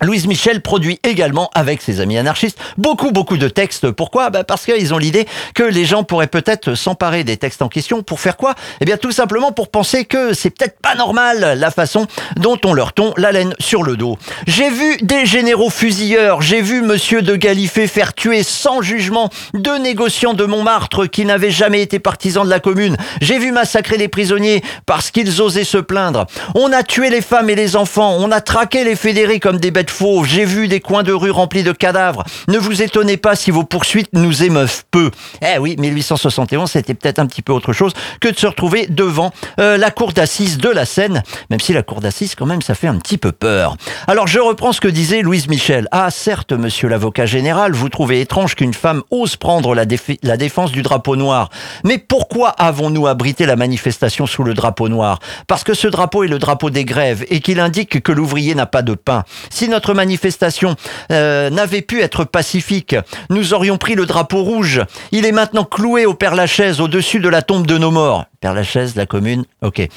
Louise 0.00 0.28
Michel 0.28 0.60
produit 0.60 1.00
également 1.02 1.50
avec 1.54 1.82
ses 1.82 2.00
amis 2.00 2.18
anarchistes 2.18 2.58
beaucoup 2.76 3.10
beaucoup 3.10 3.36
de 3.36 3.48
textes. 3.48 3.90
Pourquoi? 3.90 4.30
Bah 4.30 4.44
Parce 4.44 4.64
qu'ils 4.64 4.94
ont 4.94 4.98
l'idée 4.98 5.26
que 5.54 5.64
les 5.64 5.84
gens 5.84 6.04
pourraient 6.04 6.28
peut-être 6.28 6.76
s'emparer 6.76 7.24
des 7.24 7.36
textes 7.36 7.62
en 7.62 7.68
question 7.68 8.02
pour 8.02 8.20
faire 8.20 8.36
quoi? 8.36 8.54
Eh 8.80 8.84
bien 8.84 8.96
tout 8.96 9.10
simplement 9.10 9.50
pour 9.50 9.70
penser 9.70 10.04
que 10.04 10.34
c'est 10.34 10.50
peut-être 10.50 10.78
pas 10.80 10.94
normal 10.94 11.58
la 11.58 11.70
façon 11.72 12.06
dont 12.36 12.58
on 12.64 12.74
leur 12.74 12.92
tombe 12.92 13.12
la 13.16 13.32
laine 13.32 13.54
sur 13.58 13.82
le 13.82 13.96
dos. 13.96 14.18
J'ai 14.46 14.70
vu 14.70 14.98
des 15.02 15.26
généraux 15.26 15.70
fusilleurs, 15.70 16.42
j'ai 16.42 16.60
vu 16.60 16.82
monsieur 16.82 17.22
de 17.22 17.34
Galifet 17.34 17.88
faire 17.88 18.14
tuer 18.14 18.44
sans 18.44 18.82
jugement 18.82 19.30
deux 19.54 19.78
négociants 19.78 20.34
de 20.34 20.44
Montmartre 20.44 21.06
qui 21.06 21.24
n'avaient 21.24 21.50
jamais 21.50 21.82
été 21.82 21.98
partisans 21.98 22.44
de 22.44 22.50
la 22.50 22.60
commune. 22.60 22.96
J'ai 23.20 23.38
vu 23.38 23.50
massacrer 23.50 23.96
les 23.96 24.08
prisonniers 24.08 24.62
parce 24.86 25.10
qu'ils 25.10 25.42
osaient 25.42 25.64
se 25.64 25.78
plaindre. 25.78 26.26
On 26.54 26.72
a 26.72 26.84
tué 26.84 27.10
les 27.10 27.20
femmes 27.20 27.50
et 27.50 27.56
les 27.56 27.74
enfants, 27.74 28.16
on 28.20 28.30
a 28.30 28.40
traqué 28.40 28.84
les 28.84 28.94
fédérés 28.94 29.40
comme 29.40 29.58
des 29.58 29.72
bêtes 29.72 29.87
faux. 29.90 30.24
J'ai 30.24 30.44
vu 30.44 30.68
des 30.68 30.80
coins 30.80 31.02
de 31.02 31.12
rue 31.12 31.30
remplis 31.30 31.62
de 31.62 31.72
cadavres. 31.72 32.24
Ne 32.48 32.58
vous 32.58 32.82
étonnez 32.82 33.16
pas 33.16 33.36
si 33.36 33.50
vos 33.50 33.64
poursuites 33.64 34.10
nous 34.12 34.42
émeuvent 34.42 34.84
peu. 34.90 35.10
Eh 35.42 35.58
oui, 35.58 35.76
1871, 35.78 36.70
c'était 36.70 36.94
peut-être 36.94 37.18
un 37.18 37.26
petit 37.26 37.42
peu 37.42 37.52
autre 37.52 37.72
chose 37.72 37.92
que 38.20 38.28
de 38.28 38.36
se 38.36 38.46
retrouver 38.46 38.86
devant 38.88 39.32
euh, 39.60 39.76
la 39.76 39.90
cour 39.90 40.12
d'assises 40.12 40.58
de 40.58 40.68
la 40.68 40.84
Seine, 40.84 41.22
même 41.50 41.60
si 41.60 41.72
la 41.72 41.82
cour 41.82 42.00
d'assises, 42.00 42.34
quand 42.34 42.46
même, 42.46 42.62
ça 42.62 42.74
fait 42.74 42.86
un 42.86 42.96
petit 42.96 43.18
peu 43.18 43.32
peur. 43.32 43.76
Alors, 44.06 44.26
je 44.26 44.38
reprends 44.38 44.72
ce 44.72 44.80
que 44.80 44.88
disait 44.88 45.22
Louise 45.22 45.48
Michel. 45.48 45.88
Ah, 45.90 46.10
certes, 46.10 46.52
monsieur 46.52 46.88
l'avocat 46.88 47.26
général, 47.26 47.72
vous 47.72 47.88
trouvez 47.88 48.20
étrange 48.20 48.54
qu'une 48.54 48.74
femme 48.74 49.02
ose 49.10 49.36
prendre 49.36 49.74
la, 49.74 49.84
la 50.22 50.36
défense 50.36 50.72
du 50.72 50.82
drapeau 50.82 51.16
noir. 51.16 51.50
Mais 51.84 51.98
pourquoi 51.98 52.50
avons-nous 52.50 53.06
abrité 53.06 53.46
la 53.46 53.56
manifestation 53.56 54.26
sous 54.26 54.44
le 54.44 54.54
drapeau 54.54 54.88
noir? 54.88 55.20
Parce 55.46 55.64
que 55.64 55.74
ce 55.74 55.88
drapeau 55.88 56.24
est 56.24 56.28
le 56.28 56.38
drapeau 56.38 56.70
des 56.70 56.84
grèves 56.84 57.24
et 57.30 57.40
qu'il 57.40 57.60
indique 57.60 58.02
que 58.02 58.12
l'ouvrier 58.12 58.54
n'a 58.54 58.66
pas 58.66 58.82
de 58.82 58.94
pain. 58.94 59.24
Si 59.50 59.68
notre 59.68 59.77
manifestation 59.94 60.76
euh, 61.12 61.50
n'avait 61.50 61.82
pu 61.82 62.00
être 62.00 62.24
pacifique, 62.24 62.96
nous 63.30 63.54
aurions 63.54 63.78
pris 63.78 63.94
le 63.94 64.06
drapeau 64.06 64.42
rouge. 64.42 64.82
Il 65.12 65.26
est 65.26 65.32
maintenant 65.32 65.64
cloué 65.64 66.06
au 66.06 66.14
Père 66.14 66.34
Lachaise 66.34 66.80
au-dessus 66.80 67.20
de 67.20 67.28
la 67.28 67.42
tombe 67.42 67.66
de 67.66 67.78
nos 67.78 67.90
morts. 67.90 68.24
Père 68.40 68.54
Lachaise, 68.54 68.96
la 68.96 69.06
commune, 69.06 69.44
ok 69.62 69.88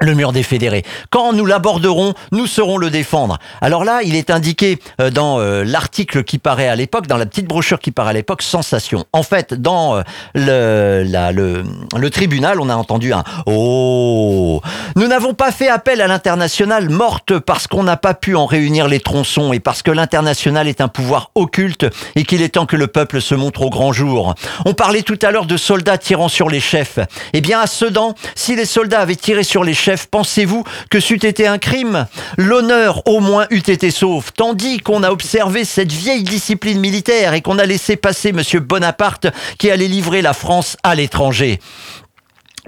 le 0.00 0.14
mur 0.14 0.32
des 0.32 0.42
fédérés. 0.42 0.84
Quand 1.10 1.32
nous 1.32 1.44
l'aborderons, 1.44 2.14
nous 2.32 2.46
saurons 2.46 2.76
le 2.76 2.90
défendre. 2.90 3.38
Alors 3.60 3.84
là, 3.84 4.00
il 4.04 4.14
est 4.14 4.30
indiqué 4.30 4.78
euh, 5.00 5.10
dans 5.10 5.40
euh, 5.40 5.64
l'article 5.64 6.24
qui 6.24 6.38
paraît 6.38 6.68
à 6.68 6.76
l'époque, 6.76 7.06
dans 7.06 7.16
la 7.16 7.26
petite 7.26 7.46
brochure 7.46 7.80
qui 7.80 7.90
paraît 7.90 8.10
à 8.10 8.12
l'époque, 8.12 8.42
sensation. 8.42 9.04
En 9.12 9.22
fait, 9.22 9.54
dans 9.54 9.96
euh, 9.96 10.02
le, 10.34 11.32
le, 11.32 11.64
le, 11.96 12.10
tribunal, 12.10 12.60
on 12.60 12.68
a 12.68 12.76
entendu 12.76 13.12
un 13.12 13.24
Oh 13.46 14.60
Nous 14.96 15.08
n'avons 15.08 15.34
pas 15.34 15.50
fait 15.50 15.68
appel 15.68 16.00
à 16.00 16.06
l'international 16.06 16.88
morte 16.88 17.38
parce 17.38 17.66
qu'on 17.66 17.82
n'a 17.82 17.96
pas 17.96 18.14
pu 18.14 18.36
en 18.36 18.46
réunir 18.46 18.86
les 18.86 19.00
tronçons 19.00 19.52
et 19.52 19.60
parce 19.60 19.82
que 19.82 19.90
l'international 19.90 20.68
est 20.68 20.80
un 20.80 20.88
pouvoir 20.88 21.30
occulte 21.34 21.86
et 22.14 22.24
qu'il 22.24 22.42
est 22.42 22.50
temps 22.50 22.66
que 22.66 22.76
le 22.76 22.86
peuple 22.86 23.20
se 23.20 23.34
montre 23.34 23.62
au 23.62 23.70
grand 23.70 23.92
jour. 23.92 24.34
On 24.64 24.74
parlait 24.74 25.02
tout 25.02 25.18
à 25.22 25.30
l'heure 25.30 25.46
de 25.46 25.56
soldats 25.56 25.98
tirant 25.98 26.28
sur 26.28 26.48
les 26.48 26.60
chefs. 26.60 26.98
Eh 27.32 27.40
bien, 27.40 27.60
à 27.60 27.66
Sedan, 27.66 28.14
si 28.34 28.54
les 28.54 28.64
soldats 28.64 29.00
avaient 29.00 29.16
tiré 29.16 29.42
sur 29.42 29.64
les 29.64 29.74
chefs, 29.74 29.87
pensez-vous 30.10 30.64
que 30.90 31.00
c'eût 31.00 31.26
été 31.26 31.46
un 31.46 31.58
crime? 31.58 32.06
L'honneur 32.36 33.02
au 33.06 33.20
moins 33.20 33.46
eût 33.50 33.58
été 33.58 33.90
sauf, 33.90 34.32
tandis 34.36 34.78
qu'on 34.78 35.02
a 35.02 35.10
observé 35.10 35.64
cette 35.64 35.92
vieille 35.92 36.22
discipline 36.22 36.80
militaire 36.80 37.34
et 37.34 37.40
qu'on 37.40 37.58
a 37.58 37.66
laissé 37.66 37.96
passer 37.96 38.30
M. 38.30 38.42
Bonaparte 38.60 39.26
qui 39.58 39.70
allait 39.70 39.88
livrer 39.88 40.22
la 40.22 40.32
France 40.32 40.76
à 40.82 40.94
l'étranger. 40.94 41.58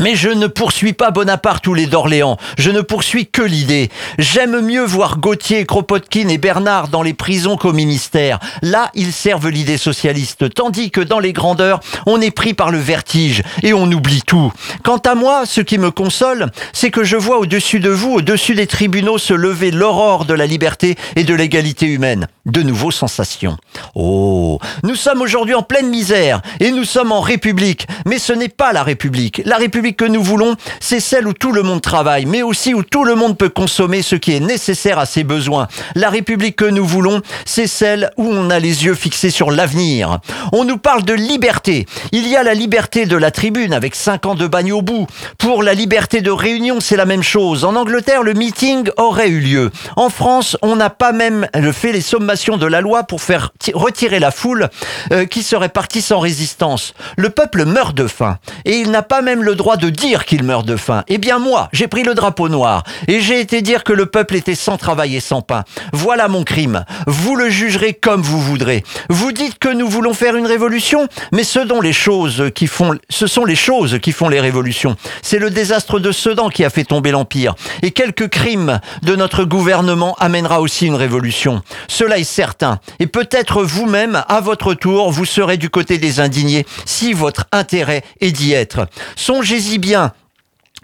Mais 0.01 0.15
je 0.15 0.31
ne 0.31 0.47
poursuis 0.47 0.95
pas 0.95 1.11
Bonaparte 1.11 1.67
ou 1.67 1.75
les 1.75 1.87
d'Orléans. 1.87 2.39
Je 2.57 2.71
ne 2.71 2.81
poursuis 2.81 3.27
que 3.27 3.43
l'idée. 3.43 3.91
J'aime 4.19 4.61
mieux 4.61 4.85
voir 4.85 5.19
Gauthier, 5.19 5.67
Kropotkin 5.67 6.29
et 6.29 6.39
Bernard 6.39 6.89
dans 6.89 7.03
les 7.03 7.13
prisons 7.13 7.59
qu'au 7.59 7.75
ministère. 7.75 8.39
Là, 8.63 8.91
ils 8.95 9.13
servent 9.13 9.51
l'idée 9.51 9.77
socialiste. 9.77 10.55
Tandis 10.55 10.91
que 10.91 11.03
dans 11.03 11.19
les 11.19 11.35
grandeurs, 11.35 11.81
on 12.07 12.21
est 12.21 12.31
pris 12.31 12.55
par 12.55 12.71
le 12.71 12.79
vertige 12.79 13.43
et 13.63 13.75
on 13.75 13.93
oublie 13.93 14.23
tout. 14.23 14.53
Quant 14.83 14.99
à 14.99 15.15
moi, 15.15 15.45
ce 15.45 15.61
qui 15.61 15.77
me 15.77 15.91
console, 15.91 16.51
c'est 16.73 16.91
que 16.91 17.05
je 17.05 17.17
vois 17.17 17.39
au-dessus 17.39 17.81
de 17.81 17.91
vous, 17.91 18.15
au-dessus 18.15 18.55
des 18.55 18.67
tribunaux, 18.67 19.19
se 19.19 19.35
lever 19.35 19.71
l'aurore 19.71 20.25
de 20.25 20.33
la 20.35 20.47
liberté 20.47 20.97
et 21.15 21.25
de 21.25 21.35
l'égalité 21.35 21.85
humaine. 21.85 22.27
De 22.47 22.63
nouveaux 22.63 22.91
sensations. 22.91 23.59
Oh, 23.95 24.59
nous 24.83 24.95
sommes 24.95 25.21
aujourd'hui 25.21 25.55
en 25.55 25.63
pleine 25.63 25.91
misère 25.91 26.41
et 26.59 26.71
nous 26.71 26.85
sommes 26.85 27.13
en 27.13 27.21
République. 27.21 27.87
Mais 28.07 28.19
ce 28.19 28.33
n'est 28.33 28.49
pas 28.49 28.73
la 28.73 28.83
République. 28.83 29.43
La 29.45 29.59
République 29.59 29.90
que 29.93 30.05
nous 30.05 30.23
voulons, 30.23 30.57
c'est 30.81 31.01
celle 31.01 31.27
où 31.27 31.33
tout 31.33 31.53
le 31.53 31.63
monde 31.63 31.81
travaille, 31.81 32.27
mais 32.27 32.43
aussi 32.43 32.75
où 32.75 32.83
tout 32.83 33.05
le 33.05 33.15
monde 33.15 33.37
peut 33.37 33.49
consommer 33.49 34.03
ce 34.03 34.17
qui 34.17 34.33
est 34.33 34.41
nécessaire 34.41 34.99
à 34.99 35.07
ses 35.07 35.25
besoins. 35.25 35.69
La 35.95 36.11
République 36.11 36.57
que 36.57 36.65
nous 36.65 36.85
voulons, 36.85 37.23
c'est 37.45 37.67
celle 37.67 38.11
où 38.17 38.29
on 38.31 38.51
a 38.51 38.59
les 38.59 38.85
yeux 38.85 38.95
fixés 38.95 39.31
sur 39.31 39.51
l'avenir. 39.51 40.19
On 40.53 40.65
nous 40.65 40.79
parle 40.79 41.05
de 41.05 41.15
liberté. 41.15 41.87
Il 42.13 42.29
y 42.29 42.37
a 42.37 42.43
la 42.43 42.55
liberté 42.55 43.07
de 43.07 43.17
la 43.17 43.31
tribune 43.31 43.73
avec 43.73 43.95
5 43.95 44.27
ans 44.27 44.35
de 44.35 44.47
bagne 44.47 44.73
au 44.73 44.83
bout. 44.83 45.07
Pour 45.39 45.63
la 45.63 45.75
liberté 45.75 46.21
de 46.21 46.31
réunion, 46.31 46.81
c'est 46.81 46.97
la 46.97 47.07
même 47.07 47.23
chose. 47.23 47.65
En 47.65 47.77
Angleterre, 47.77 48.23
le 48.23 48.35
meeting 48.35 48.89
aurait 48.97 49.29
eu 49.29 49.41
lieu. 49.41 49.71
En 49.97 50.11
France, 50.11 50.57
on 50.63 50.77
n'a 50.77 50.91
pas 50.91 51.13
même 51.13 51.47
fait 51.73 51.93
les 51.93 52.01
sommations 52.01 52.57
de 52.57 52.67
la 52.67 52.81
loi 52.81 53.05
pour 53.05 53.23
faire 53.23 53.53
retirer 53.75 54.19
la 54.19 54.31
foule 54.31 54.69
euh, 55.13 55.25
qui 55.27 55.43
serait 55.43 55.69
partie 55.69 56.03
sans 56.03 56.19
résistance. 56.19 56.95
Le 57.17 57.31
peuple 57.31 57.65
meurt 57.65 57.97
de 57.97 58.07
faim 58.07 58.39
et 58.65 58.79
il 58.79 58.91
n'a 58.91 59.03
pas 59.03 59.23
même 59.23 59.43
le 59.43 59.55
droit 59.55 59.77
de 59.81 59.91
dire 59.91 60.25
qu'il 60.25 60.45
meurt 60.45 60.67
de 60.67 60.77
faim. 60.77 61.03
Eh 61.09 61.19
bien 61.19 61.39
moi, 61.39 61.69
j'ai 61.73 61.89
pris 61.89 62.03
le 62.03 62.15
drapeau 62.15 62.49
noir 62.49 62.85
et 63.09 63.21
j'ai 63.21 63.41
été 63.41 63.63
dire 63.63 63.83
que 63.83 63.93
le 63.93 64.07
peuple 64.07 64.37
était 64.37 64.55
sans 64.55 64.77
travail 64.77 65.17
et 65.17 65.21
sans 65.21 65.41
pain. 65.43 65.65
Voilà 65.93 66.29
mon 66.29 66.45
crime. 66.45 66.85
Vous 67.07 67.35
le 67.35 67.49
jugerez 67.49 67.95
comme 67.95 68.23
vous 68.23 68.41
voudrez. 68.41 68.85
Vous 69.09 69.33
dites 69.33 69.59
que 69.59 69.69
nous 69.69 69.89
voulons 69.89 70.15
faire 70.15 70.37
une 70.37 70.47
révolution, 70.47 71.09
mais 71.33 71.45
ce 71.45 71.61
dont 71.61 71.81
les 71.81 71.93
choses 71.93 72.51
qui 72.55 72.67
font, 72.67 72.97
ce 73.09 73.27
sont 73.27 73.45
les 73.45 73.57
choses 73.57 73.99
qui 74.03 74.13
font 74.13 74.29
les 74.29 74.41
révolutions. 74.41 74.97
C'est 75.23 75.39
le 75.39 75.51
désastre 75.51 75.99
de 75.99 76.13
Sedan 76.13 76.51
qui 76.51 76.65
a 76.65 76.71
fait 76.71 76.85
tomber 76.85 77.11
l'Empire. 77.11 77.55
Et 77.83 77.91
quelques 77.91 78.29
crimes 78.29 78.81
de 79.03 79.17
notre 79.17 79.45
gouvernement 79.45 80.15
amènera 80.19 80.61
aussi 80.61 80.87
une 80.87 80.95
révolution. 80.95 81.63
Cela 81.89 82.19
est 82.19 82.25
certain. 82.25 82.81
Et 82.99 83.07
peut-être 83.07 83.63
vous-même, 83.63 84.23
à 84.29 84.41
votre 84.41 84.75
tour, 84.75 85.11
vous 85.11 85.25
serez 85.25 85.57
du 85.57 85.71
côté 85.71 85.99
des 85.99 86.21
indignés 86.21 86.67
si 86.85 87.13
votre 87.13 87.47
intérêt 87.53 88.03
est 88.21 88.33
d'y 88.33 88.53
être. 88.53 88.87
Songez 89.17 89.70
y 89.71 89.79
bien 89.79 90.13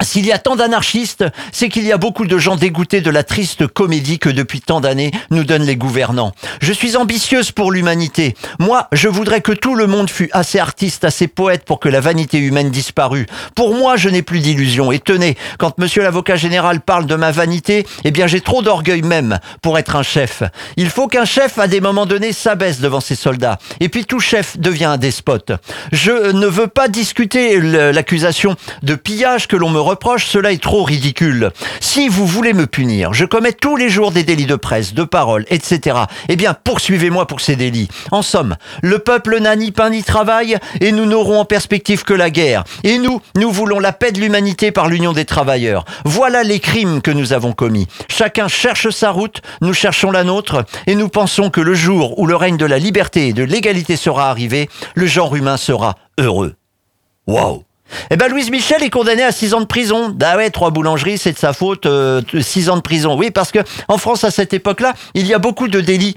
s'il 0.02 0.26
y 0.26 0.32
a 0.32 0.38
tant 0.38 0.56
d'anarchistes, 0.56 1.24
c'est 1.52 1.68
qu'il 1.68 1.84
y 1.84 1.92
a 1.92 1.96
beaucoup 1.96 2.26
de 2.26 2.38
gens 2.38 2.56
dégoûtés 2.56 3.00
de 3.00 3.10
la 3.10 3.22
triste 3.22 3.66
comédie 3.66 4.18
que 4.18 4.28
depuis 4.28 4.60
tant 4.60 4.80
d'années 4.80 5.10
nous 5.30 5.44
donnent 5.44 5.64
les 5.64 5.76
gouvernants. 5.76 6.32
Je 6.60 6.72
suis 6.72 6.96
ambitieuse 6.96 7.50
pour 7.50 7.72
l'humanité. 7.72 8.34
Moi, 8.58 8.88
je 8.92 9.08
voudrais 9.08 9.40
que 9.40 9.52
tout 9.52 9.74
le 9.74 9.86
monde 9.86 10.10
fût 10.10 10.28
assez 10.32 10.58
artiste, 10.58 11.04
assez 11.04 11.28
poète 11.28 11.64
pour 11.64 11.80
que 11.80 11.88
la 11.88 12.00
vanité 12.00 12.38
humaine 12.38 12.70
disparût. 12.70 13.26
Pour 13.54 13.74
moi, 13.74 13.96
je 13.96 14.08
n'ai 14.08 14.22
plus 14.22 14.40
d'illusions. 14.40 14.92
Et 14.92 14.98
tenez, 14.98 15.36
quand 15.58 15.78
monsieur 15.78 16.02
l'avocat 16.02 16.36
général 16.36 16.80
parle 16.80 17.06
de 17.06 17.14
ma 17.14 17.30
vanité, 17.30 17.86
eh 18.04 18.10
bien 18.10 18.26
j'ai 18.26 18.40
trop 18.40 18.62
d'orgueil 18.62 19.02
même 19.02 19.38
pour 19.62 19.78
être 19.78 19.96
un 19.96 20.02
chef. 20.02 20.42
Il 20.76 20.90
faut 20.90 21.08
qu'un 21.08 21.24
chef, 21.24 21.58
à 21.58 21.68
des 21.68 21.80
moments 21.80 22.06
donnés, 22.06 22.32
s'abaisse 22.32 22.80
devant 22.80 23.00
ses 23.00 23.16
soldats. 23.16 23.58
Et 23.80 23.88
puis 23.88 24.04
tout 24.04 24.20
chef 24.20 24.58
devient 24.58 24.84
un 24.84 24.98
despote. 24.98 25.52
Je 25.92 26.32
ne 26.32 26.46
veux 26.46 26.68
pas 26.68 26.88
discuter 26.88 27.60
l'accusation 27.60 28.56
de 28.82 28.94
pillage 28.94 29.48
que 29.48 29.56
l'on 29.56 29.70
me 29.70 29.80
reproche, 29.86 30.26
cela 30.26 30.52
est 30.52 30.62
trop 30.62 30.82
ridicule. 30.82 31.50
Si 31.80 32.08
vous 32.08 32.26
voulez 32.26 32.52
me 32.52 32.66
punir, 32.66 33.14
je 33.14 33.24
commets 33.24 33.52
tous 33.52 33.76
les 33.76 33.88
jours 33.88 34.10
des 34.10 34.24
délits 34.24 34.46
de 34.46 34.56
presse, 34.56 34.94
de 34.94 35.04
parole, 35.04 35.46
etc. 35.48 35.98
Eh 36.28 36.36
bien, 36.36 36.54
poursuivez-moi 36.54 37.26
pour 37.26 37.40
ces 37.40 37.56
délits. 37.56 37.88
En 38.10 38.22
somme, 38.22 38.56
le 38.82 38.98
peuple 38.98 39.38
n'a 39.38 39.54
ni 39.54 39.70
pain 39.70 39.90
ni 39.90 40.02
travail 40.02 40.58
et 40.80 40.92
nous 40.92 41.06
n'aurons 41.06 41.40
en 41.40 41.44
perspective 41.44 42.02
que 42.02 42.14
la 42.14 42.30
guerre. 42.30 42.64
Et 42.82 42.98
nous, 42.98 43.20
nous 43.36 43.50
voulons 43.50 43.78
la 43.78 43.92
paix 43.92 44.10
de 44.10 44.20
l'humanité 44.20 44.72
par 44.72 44.88
l'union 44.88 45.12
des 45.12 45.24
travailleurs. 45.24 45.84
Voilà 46.04 46.42
les 46.42 46.58
crimes 46.58 47.00
que 47.00 47.12
nous 47.12 47.32
avons 47.32 47.52
commis. 47.52 47.86
Chacun 48.08 48.48
cherche 48.48 48.90
sa 48.90 49.10
route, 49.10 49.40
nous 49.60 49.72
cherchons 49.72 50.10
la 50.10 50.24
nôtre 50.24 50.64
et 50.86 50.96
nous 50.96 51.08
pensons 51.08 51.50
que 51.50 51.60
le 51.60 51.74
jour 51.74 52.18
où 52.18 52.26
le 52.26 52.36
règne 52.36 52.56
de 52.56 52.66
la 52.66 52.78
liberté 52.78 53.28
et 53.28 53.32
de 53.32 53.44
l'égalité 53.44 53.96
sera 53.96 54.30
arrivé, 54.30 54.68
le 54.94 55.06
genre 55.06 55.36
humain 55.36 55.56
sera 55.56 55.94
heureux. 56.18 56.54
Waouh 57.26 57.65
Eh 58.10 58.16
ben 58.16 58.28
Louise 58.28 58.50
Michel 58.50 58.82
est 58.82 58.90
condamnée 58.90 59.22
à 59.22 59.32
6 59.32 59.54
ans 59.54 59.60
de 59.60 59.66
prison. 59.66 60.16
Ah 60.22 60.36
ouais, 60.36 60.50
trois 60.50 60.70
boulangeries, 60.70 61.18
c'est 61.18 61.32
de 61.32 61.38
sa 61.38 61.52
faute. 61.52 61.86
6 62.38 62.68
ans 62.70 62.76
de 62.76 62.82
prison. 62.82 63.16
Oui, 63.16 63.30
parce 63.30 63.52
que 63.52 63.60
en 63.88 63.98
France 63.98 64.24
à 64.24 64.30
cette 64.30 64.52
époque-là, 64.54 64.94
il 65.14 65.26
y 65.26 65.34
a 65.34 65.38
beaucoup 65.38 65.68
de 65.68 65.80
délits 65.80 66.14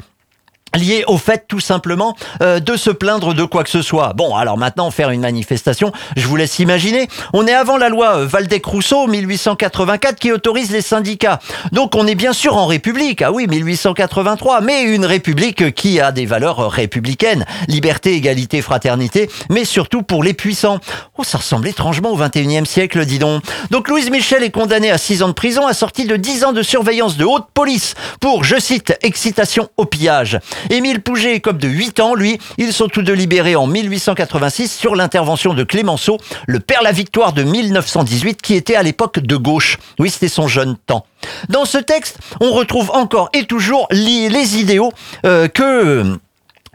lié 0.76 1.04
au 1.08 1.18
fait 1.18 1.46
tout 1.48 1.60
simplement 1.60 2.16
euh, 2.42 2.60
de 2.60 2.76
se 2.76 2.90
plaindre 2.90 3.34
de 3.34 3.44
quoi 3.44 3.64
que 3.64 3.70
ce 3.70 3.82
soit. 3.82 4.14
Bon, 4.14 4.36
alors 4.36 4.58
maintenant 4.58 4.92
faire 4.92 5.10
une 5.10 5.22
manifestation, 5.22 5.92
je 6.16 6.28
vous 6.28 6.36
laisse 6.36 6.60
imaginer. 6.60 7.08
On 7.34 7.48
est 7.48 7.54
avant 7.54 7.78
la 7.78 7.90
loi 7.90 8.18
euh, 8.18 8.26
Valdec-Rousseau 8.26 9.08
1884 9.08 10.20
qui 10.20 10.32
autorise 10.32 10.72
les 10.72 10.82
syndicats. 10.82 11.40
Donc 11.72 11.96
on 11.96 12.08
est 12.08 12.16
bien 12.16 12.34
sûr 12.34 12.58
en 12.58 12.68
République. 12.68 13.22
Ah 13.22 13.32
oui, 13.32 13.48
1883, 13.48 14.62
mais 14.62 14.84
une 14.84 15.06
République 15.06 15.74
qui 15.74 16.00
a 16.00 16.12
des 16.12 16.26
valeurs 16.26 16.60
euh, 16.60 16.68
républicaines, 16.68 17.46
liberté, 17.68 18.14
égalité, 18.14 18.62
fraternité, 18.62 19.30
mais 19.50 19.66
surtout 19.66 20.04
pour 20.04 20.24
les 20.24 20.34
puissants. 20.34 20.80
Oh, 21.18 21.24
ça 21.24 21.40
ressemble 21.40 21.68
étrangement 21.68 22.12
au 22.12 22.18
21e 22.18 22.66
siècle, 22.66 23.06
dis 23.06 23.20
donc. 23.20 23.44
Donc 23.72 23.90
Louise 23.90 24.10
Michel 24.10 24.44
est 24.44 24.52
condamnée 24.52 24.92
à 24.92 24.98
6 24.98 25.24
ans 25.24 25.28
de 25.28 25.34
prison, 25.34 25.66
assortie 25.66 26.06
de 26.06 26.16
10 26.16 26.44
ans 26.46 26.54
de 26.54 26.64
surveillance 26.64 27.18
de 27.18 27.26
haute 27.26 27.48
police 27.54 27.96
pour, 28.20 28.44
je 28.44 28.60
cite, 28.60 28.98
excitation 29.02 29.70
au 29.78 29.86
pillage. 29.86 30.40
Émile 30.70 31.02
Pouget 31.02 31.36
est 31.36 31.40
comme 31.40 31.58
de 31.58 31.68
8 31.68 32.00
ans, 32.00 32.16
lui. 32.16 32.40
Ils 32.58 32.74
sont 32.74 32.88
tous 32.88 33.02
deux 33.02 33.14
libérés 33.14 33.56
en 33.56 33.68
1886 33.68 34.72
sur 34.72 34.96
l'intervention 34.96 35.54
de 35.54 35.64
Clémenceau, 35.64 36.18
le 36.48 36.60
père 36.60 36.82
la 36.84 36.92
victoire 36.92 37.34
de 37.34 37.44
1918, 37.44 38.42
qui 38.42 38.56
était 38.56 38.76
à 38.76 38.84
l'époque 38.84 39.20
de 39.20 39.36
gauche. 39.36 39.78
Oui, 40.00 40.10
c'était 40.10 40.28
son 40.28 40.48
jeune 40.48 40.76
temps. 40.78 41.06
Dans 41.50 41.66
ce 41.66 41.78
texte, 41.78 42.18
on 42.40 42.52
retrouve 42.52 42.92
encore 42.92 43.30
et 43.34 43.46
toujours 43.46 43.88
les 43.92 44.58
idéaux 44.58 44.92
euh, 45.26 45.48
que 45.48 46.18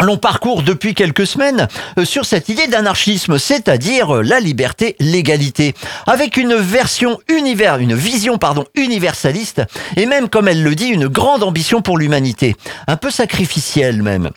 l'on 0.00 0.16
parcourt 0.16 0.62
depuis 0.62 0.94
quelques 0.94 1.26
semaines 1.26 1.68
euh, 1.98 2.04
sur 2.04 2.24
cette 2.24 2.48
idée 2.48 2.66
d'anarchisme, 2.66 3.38
c'est-à-dire 3.38 4.16
euh, 4.16 4.22
la 4.22 4.40
liberté, 4.40 4.96
l'égalité, 5.00 5.74
avec 6.06 6.36
une 6.36 6.54
version 6.54 7.18
univers, 7.28 7.78
une 7.78 7.94
vision 7.94 8.38
pardon 8.38 8.64
universaliste 8.74 9.62
et 9.96 10.06
même 10.06 10.28
comme 10.28 10.48
elle 10.48 10.62
le 10.62 10.74
dit, 10.74 10.88
une 10.88 11.08
grande 11.08 11.42
ambition 11.42 11.82
pour 11.82 11.98
l'humanité, 11.98 12.56
un 12.86 12.96
peu 12.96 13.10
sacrificielle 13.10 14.02
même 14.02 14.30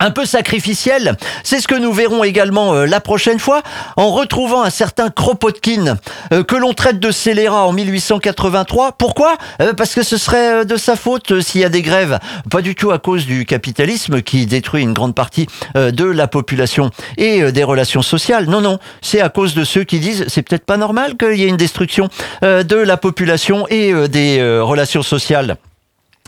un 0.00 0.10
peu 0.10 0.24
sacrificiel. 0.24 1.16
C'est 1.42 1.60
ce 1.60 1.68
que 1.68 1.74
nous 1.74 1.92
verrons 1.92 2.24
également 2.24 2.74
euh, 2.74 2.86
la 2.86 3.00
prochaine 3.00 3.38
fois 3.38 3.62
en 3.96 4.10
retrouvant 4.10 4.62
un 4.62 4.70
certain 4.70 5.10
Kropotkin 5.10 5.96
euh, 6.32 6.44
que 6.44 6.56
l'on 6.56 6.72
traite 6.72 7.00
de 7.00 7.10
scélérat 7.10 7.66
en 7.66 7.72
1883. 7.72 8.92
Pourquoi? 8.92 9.36
Euh, 9.60 9.72
Parce 9.72 9.94
que 9.94 10.02
ce 10.02 10.16
serait 10.16 10.64
de 10.64 10.76
sa 10.76 10.96
faute 10.96 11.40
s'il 11.40 11.60
y 11.60 11.64
a 11.64 11.68
des 11.68 11.82
grèves. 11.82 12.18
Pas 12.50 12.62
du 12.62 12.74
tout 12.74 12.92
à 12.92 12.98
cause 12.98 13.26
du 13.26 13.44
capitalisme 13.44 14.22
qui 14.22 14.46
détruit 14.46 14.82
une 14.82 14.92
grande 14.92 15.14
partie 15.14 15.46
de 15.74 16.04
la 16.04 16.26
population 16.26 16.90
et 17.16 17.50
des 17.52 17.64
relations 17.64 18.02
sociales. 18.02 18.46
Non, 18.46 18.60
non, 18.60 18.78
c'est 19.00 19.20
à 19.20 19.28
cause 19.28 19.54
de 19.54 19.64
ceux 19.64 19.84
qui 19.84 19.98
disent 19.98 20.24
c'est 20.28 20.42
peut-être 20.42 20.64
pas 20.64 20.76
normal 20.76 21.16
qu'il 21.16 21.38
y 21.38 21.44
ait 21.44 21.48
une 21.48 21.56
destruction 21.56 22.08
de 22.42 22.76
la 22.76 22.96
population 22.96 23.66
et 23.68 23.92
des 24.08 24.60
relations 24.60 25.02
sociales. 25.02 25.56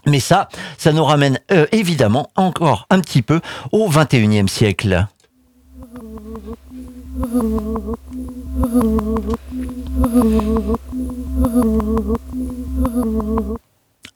Mais 0.06 0.20
ça, 0.20 0.48
ça 0.78 0.92
nous 0.92 1.04
ramène 1.04 1.38
euh, 1.52 1.66
évidemment 1.72 2.30
encore 2.36 2.86
un 2.90 3.00
petit 3.00 3.22
peu 3.22 3.40
au 3.72 3.88
21e 3.88 4.48
siècle. 4.48 5.06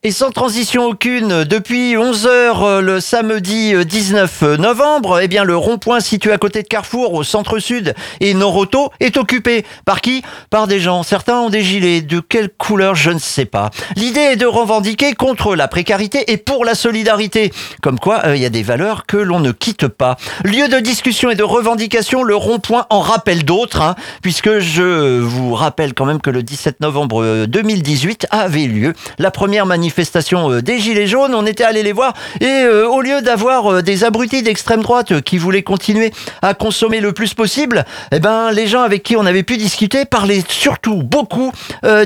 Et 0.06 0.10
sans 0.10 0.30
transition 0.30 0.84
aucune, 0.84 1.44
depuis 1.44 1.94
11h 1.94 2.28
euh, 2.28 2.80
le 2.82 3.00
samedi 3.00 3.72
19 3.86 4.42
euh, 4.42 4.56
novembre, 4.58 5.20
eh 5.22 5.28
bien 5.28 5.44
le 5.44 5.56
rond-point 5.56 6.00
situé 6.00 6.30
à 6.30 6.36
côté 6.36 6.62
de 6.62 6.68
Carrefour 6.68 7.14
au 7.14 7.22
centre-sud 7.22 7.94
et 8.20 8.34
Noroto 8.34 8.90
est 9.00 9.16
occupé. 9.16 9.64
Par 9.86 10.02
qui? 10.02 10.22
Par 10.50 10.66
des 10.66 10.78
gens. 10.78 11.04
Certains 11.04 11.40
ont 11.40 11.48
des 11.48 11.62
gilets. 11.62 12.02
De 12.02 12.20
quelle 12.20 12.50
couleur? 12.50 12.94
Je 12.94 13.12
ne 13.12 13.18
sais 13.18 13.46
pas. 13.46 13.70
L'idée 13.96 14.20
est 14.20 14.36
de 14.36 14.44
revendiquer 14.44 15.14
contre 15.14 15.56
la 15.56 15.68
précarité 15.68 16.30
et 16.30 16.36
pour 16.36 16.66
la 16.66 16.74
solidarité. 16.74 17.50
Comme 17.80 17.98
quoi, 17.98 18.26
euh, 18.26 18.36
il 18.36 18.42
y 18.42 18.46
a 18.46 18.50
des 18.50 18.62
valeurs 18.62 19.06
que 19.06 19.16
l'on 19.16 19.40
ne 19.40 19.52
quitte 19.52 19.88
pas. 19.88 20.18
Lieu 20.44 20.68
de 20.68 20.80
discussion 20.80 21.30
et 21.30 21.34
de 21.34 21.42
revendication, 21.42 22.22
le 22.24 22.36
rond-point 22.36 22.84
en 22.90 23.00
rappelle 23.00 23.46
d'autres, 23.46 23.80
hein, 23.80 23.94
puisque 24.20 24.58
je 24.58 25.18
vous 25.20 25.54
rappelle 25.54 25.94
quand 25.94 26.04
même 26.04 26.20
que 26.20 26.28
le 26.28 26.42
17 26.42 26.80
novembre 26.82 27.46
2018 27.46 28.26
avait 28.30 28.66
lieu 28.66 28.92
la 29.18 29.30
première 29.30 29.64
manifestation 29.64 29.93
euh, 30.32 30.60
des 30.60 30.78
Gilets 30.78 31.06
jaunes. 31.06 31.34
On 31.34 31.46
était 31.46 31.64
allé 31.64 31.82
les 31.82 31.92
voir 31.92 32.14
et 32.40 32.46
euh, 32.46 32.88
au 32.88 33.00
lieu 33.00 33.22
d'avoir 33.22 33.66
euh, 33.66 33.82
des 33.82 34.04
abrutis 34.04 34.42
d'extrême 34.42 34.82
droite 34.82 35.20
qui 35.22 35.38
voulaient 35.38 35.62
continuer 35.62 36.12
à 36.42 36.54
consommer 36.54 37.00
le 37.00 37.12
plus 37.12 37.34
possible, 37.34 37.84
eh 38.12 38.20
ben, 38.20 38.50
les 38.50 38.66
gens 38.66 38.82
avec 38.82 39.02
qui 39.02 39.16
on 39.16 39.26
avait 39.26 39.42
pu 39.42 39.56
discuter 39.56 40.04
parlaient 40.04 40.42
surtout 40.48 41.02
beaucoup 41.02 41.52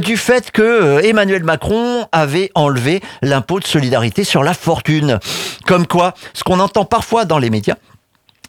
du 0.03 0.17
fait 0.17 0.51
que 0.51 1.01
Emmanuel 1.05 1.45
Macron 1.45 2.07
avait 2.13 2.51
enlevé 2.55 3.01
l'impôt 3.23 3.61
de 3.61 3.67
solidarité 3.67 4.25
sur 4.25 4.43
la 4.43 4.55
fortune. 4.55 5.19
Comme 5.67 5.87
quoi, 5.87 6.15
ce 6.35 6.45
qu'on 6.45 6.61
entend 6.61 6.85
parfois 6.85 7.25
dans 7.25 7.39
les 7.39 7.51
médias, 7.51 7.77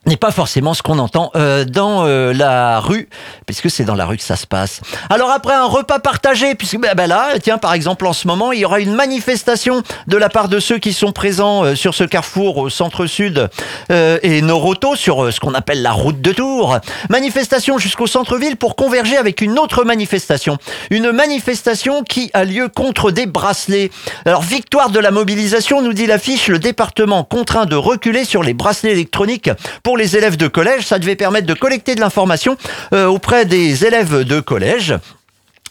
n'est 0.05 0.17
pas 0.17 0.31
forcément 0.31 0.73
ce 0.73 0.81
qu'on 0.81 0.99
entend 0.99 1.31
euh, 1.35 1.65
dans 1.65 2.05
euh, 2.05 2.33
la 2.33 2.79
rue, 2.79 3.09
puisque 3.45 3.69
c'est 3.69 3.83
dans 3.83 3.95
la 3.95 4.05
rue 4.05 4.17
que 4.17 4.23
ça 4.23 4.35
se 4.35 4.47
passe. 4.47 4.81
Alors 5.09 5.29
après 5.29 5.53
un 5.53 5.65
repas 5.65 5.99
partagé, 5.99 6.55
puisque 6.55 6.79
ben, 6.79 6.93
ben 6.95 7.07
là, 7.07 7.39
tiens, 7.41 7.57
par 7.57 7.73
exemple, 7.73 8.07
en 8.07 8.13
ce 8.13 8.27
moment, 8.27 8.51
il 8.51 8.59
y 8.59 8.65
aura 8.65 8.79
une 8.79 8.93
manifestation 8.93 9.83
de 10.07 10.17
la 10.17 10.29
part 10.29 10.47
de 10.47 10.59
ceux 10.59 10.77
qui 10.77 10.93
sont 10.93 11.12
présents 11.12 11.63
euh, 11.63 11.75
sur 11.75 11.93
ce 11.93 12.03
carrefour 12.03 12.57
au 12.57 12.69
centre-sud 12.69 13.49
et 13.89 14.41
Noroto, 14.41 14.95
sur 14.95 15.33
ce 15.33 15.39
qu'on 15.39 15.53
appelle 15.53 15.81
la 15.81 15.91
route 15.91 16.21
de 16.21 16.31
Tours. 16.31 16.77
Manifestation 17.09 17.77
jusqu'au 17.77 18.07
centre-ville 18.07 18.55
pour 18.55 18.75
converger 18.75 19.17
avec 19.17 19.41
une 19.41 19.59
autre 19.59 19.83
manifestation. 19.83 20.57
Une 20.89 21.12
manifestation 21.12 22.03
qui 22.03 22.29
a 22.33 22.43
lieu 22.45 22.69
contre 22.69 23.12
des 23.12 23.25
bracelets. 23.25 23.91
Alors, 24.25 24.41
victoire 24.41 24.89
de 24.89 24.99
la 24.99 25.12
mobilisation, 25.12 25.81
nous 25.81 25.93
dit 25.93 26.07
l'affiche, 26.07 26.47
le 26.47 26.59
département 26.59 27.23
contraint 27.23 27.65
de 27.65 27.75
reculer 27.75 28.25
sur 28.25 28.43
les 28.43 28.53
bracelets 28.53 28.91
électroniques 28.91 29.49
pour 29.83 29.88
les 29.95 30.17
élèves 30.17 30.38
de 30.38 30.47
collège. 30.47 30.86
Ça 30.86 30.99
devait 30.99 31.15
permettre 31.15 31.47
de 31.47 31.54
collecter 31.54 31.95
de 31.95 32.02
l'information 32.02 32.58
euh, 32.93 33.06
auprès 33.08 33.45
des 33.45 33.86
élèves 33.86 34.23
de 34.23 34.39
collège 34.39 34.95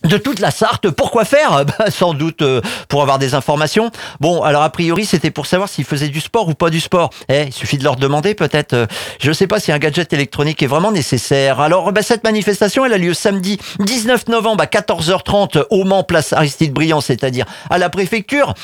de 0.05 0.17
toute 0.17 0.41
la 0.41 0.51
Sarthe. 0.51 0.91
Pourquoi 0.91 1.25
faire? 1.25 1.65
Bah, 1.79 1.91
Sans 1.91 2.15
doute 2.15 2.43
euh, 2.43 2.61
pour 2.89 3.03
avoir 3.03 3.19
des 3.19 3.35
informations. 3.35 3.91
Bon, 4.21 4.43
alors 4.43 4.63
a 4.63 4.71
priori, 4.71 5.05
c'était 5.05 5.31
pour 5.31 5.47
savoir 5.47 5.69
s'ils 5.69 5.85
faisaient 5.85 6.09
du 6.09 6.21
sport 6.21 6.49
ou 6.49 6.55
pas 6.55 6.71
du 6.71 6.81
sport. 6.81 7.11
Eh, 7.29 7.45
il 7.47 7.53
suffit 7.53 7.79
de 7.79 7.85
leur 7.85 7.97
demander 7.97 8.35
peut-être. 8.35 8.73
Euh, 8.75 8.87
je 9.21 9.29
ne 9.29 9.35
sais 9.35 9.47
pas 9.47 9.61
si 9.61 9.73
un 9.73 9.79
gadget 9.79 10.13
électronique 10.13 10.63
est 10.63 10.67
vraiment 10.67 10.93
nécessaire. 10.93 11.61
Alors, 11.61 11.93
bah, 11.93 12.03
cette 12.03 12.25
manifestation, 12.25 12.85
elle 12.85 12.93
a 12.93 12.99
lieu 12.99 13.15
samedi 13.15 13.59
19 13.81 14.29
novembre 14.29 14.63
à 14.63 14.67
14h30 14.67 15.65
au 15.71 15.85
Mans, 15.85 16.05
place 16.05 16.33
Aristide 16.33 16.73
Briand, 16.73 17.01
c'est-à-dire 17.01 17.47
à 17.71 17.79
la 17.79 17.91
préfecture 17.91 18.55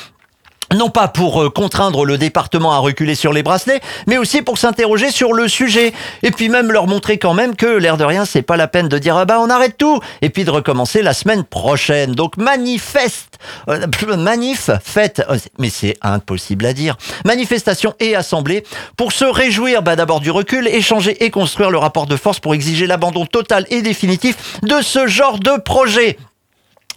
non 0.73 0.91
pas 0.91 1.09
pour 1.09 1.43
euh, 1.43 1.51
contraindre 1.51 2.05
le 2.05 2.19
département 2.19 2.73
à 2.73 2.79
reculer 2.79 3.15
sur 3.15 3.33
les 3.33 3.43
bracelets, 3.43 3.81
mais 4.07 4.19
aussi 4.19 4.43
pour 4.43 4.59
s'interroger 4.59 5.11
sur 5.11 5.33
le 5.33 5.49
sujet. 5.49 5.93
Et 6.23 6.31
puis 6.31 6.49
même 6.49 6.73
leur 6.73 6.87
montrer 6.87 7.19
quand 7.19 7.35
même 7.35 7.57
que 7.57 7.67
l'air 7.67 7.97
de 7.97 8.05
rien, 8.05 8.25
c'est 8.25 8.43
pas 8.43 8.57
la 8.57 8.69
peine 8.69 8.89
de 8.89 8.99
dire 8.99 9.17
ah 9.17 9.25
bah 9.25 9.39
on 9.41 9.51
arrête 9.51 9.77
tout, 9.77 10.01
et 10.23 10.31
puis 10.31 10.45
de 10.45 10.51
recommencer 10.51 11.03
la 11.03 11.13
semaine 11.13 11.45
prochaine. 11.45 12.13
Donc 12.13 12.37
manifeste, 12.37 13.39
euh, 13.69 13.87
manif, 14.17 14.71
fête, 14.83 15.23
euh, 15.29 15.39
mais 15.59 15.71
c'est 15.71 15.95
impossible 16.03 16.67
à 16.67 16.73
dire. 16.73 16.97
Manifestation 17.25 17.95
et 18.01 18.17
assemblée 18.17 18.65
pour 18.97 19.13
se 19.13 19.25
réjouir 19.25 19.83
bah, 19.83 19.97
d'abord 19.97 20.21
du 20.21 20.31
recul, 20.31 20.69
échanger 20.69 21.25
et 21.25 21.31
construire 21.31 21.71
le 21.71 21.79
rapport 21.79 22.07
de 22.07 22.17
force 22.17 22.41
pour 22.41 22.55
exiger 22.55 22.87
l'abandon 22.87 23.27
total 23.27 23.67
et 23.71 23.83
définitif 23.83 24.61
de 24.63 24.81
ce 24.83 25.07
genre 25.07 25.39
de 25.39 25.61
projet. 25.61 26.19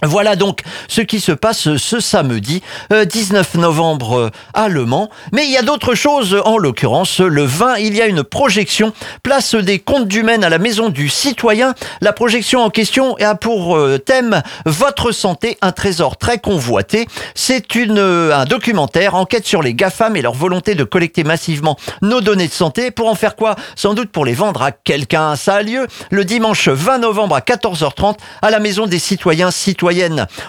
Voilà 0.04 0.36
donc 0.36 0.62
ce 0.88 1.02
qui 1.02 1.20
se 1.20 1.32
passe 1.32 1.76
ce 1.78 2.00
samedi 2.00 2.62
19 2.92 3.56
euh, 3.56 3.60
novembre 3.60 4.18
euh, 4.18 4.30
à 4.54 4.68
Le 4.68 4.86
Mans. 4.86 5.10
Mais 5.32 5.46
il 5.46 5.52
y 5.52 5.58
a 5.58 5.64
d'autres 5.64 5.96
choses, 5.96 6.40
en 6.46 6.60
l'occurrence 6.60 7.20
le 7.20 7.44
20, 7.44 7.78
il 7.78 7.96
y 7.96 8.02
a 8.02 8.06
une 8.06 8.24
projection 8.24 8.94
place 9.24 9.56
des 9.56 9.80
comptes 9.80 10.08
du 10.08 10.22
Maine 10.22 10.44
à 10.44 10.50
la 10.50 10.60
maison 10.60 10.90
du 10.90 11.10
citoyen. 11.10 11.74
La 12.02 12.14
projection 12.14 12.62
en 12.62 12.70
question 12.70 13.16
a 13.18 13.34
pour 13.34 13.76
euh, 13.76 13.98
thème 13.98 14.44
Votre 14.68 15.12
santé, 15.12 15.58
un 15.64 15.72
trésor 15.72 16.18
très 16.18 16.38
convoité. 16.38 17.08
C'est 17.34 17.66
un 17.76 18.46
documentaire, 18.46 19.16
enquête 19.16 19.48
sur 19.48 19.64
les 19.64 19.74
GAFAM 19.74 20.16
et 20.16 20.22
leur 20.22 20.34
volonté 20.34 20.76
de 20.76 20.84
collecter 20.84 21.24
massivement 21.24 21.76
nos 22.04 22.22
données 22.22 22.48
de 22.48 22.54
santé. 22.54 22.92
Pour 22.92 23.10
en 23.10 23.16
faire 23.16 23.36
quoi? 23.36 23.56
Sans 23.76 23.96
doute 23.96 24.12
pour 24.12 24.26
les 24.26 24.34
vendre 24.34 24.62
à 24.62 24.72
quelqu'un. 24.72 25.36
Ça 25.36 25.56
a 25.56 25.62
lieu 25.64 25.88
le 26.12 26.24
dimanche 26.24 26.68
20 26.70 27.00
novembre 27.00 27.36
à 27.36 27.40
14h30 27.40 28.18
à 28.44 28.52
la 28.52 28.60
maison 28.60 28.86
des 28.86 29.00
citoyens 29.00 29.50
citoyens 29.50 29.87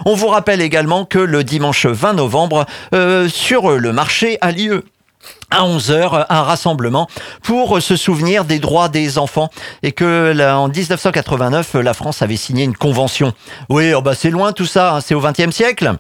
on 0.05 0.15
vous 0.15 0.29
rappelle 0.29 0.61
également 0.61 1.05
que 1.05 1.19
le 1.19 1.45
dimanche 1.45 1.87
20 1.87 2.15
novembre, 2.15 2.67
euh, 2.95 3.29
sur 3.29 3.71
le 3.71 3.93
marché 3.93 4.39
a 4.41 4.53
lieu 4.53 4.85
à 5.51 5.65
11h, 5.65 6.27
un 6.29 6.43
rassemblement 6.43 7.09
pour 7.43 7.81
se 7.81 7.97
souvenir 7.97 8.45
des 8.45 8.59
droits 8.59 8.89
des 8.89 9.19
enfants 9.19 9.51
et 9.83 9.93
que 9.93 10.35
en 10.53 10.69
1989, 10.69 11.75
la 11.75 11.95
France 11.95 12.23
avait 12.23 12.37
signé 12.37 12.65
une 12.65 12.77
convention. 12.77 13.33
Oui, 13.69 13.93
oh 13.95 14.03
bah 14.03 14.15
c'est 14.15 14.31
loin 14.31 14.53
tout 14.53 14.67
ça, 14.67 14.95
hein, 14.95 15.01
c'est 15.01 15.15
au 15.15 15.21
XXe 15.21 15.51
siècle. 15.51 15.95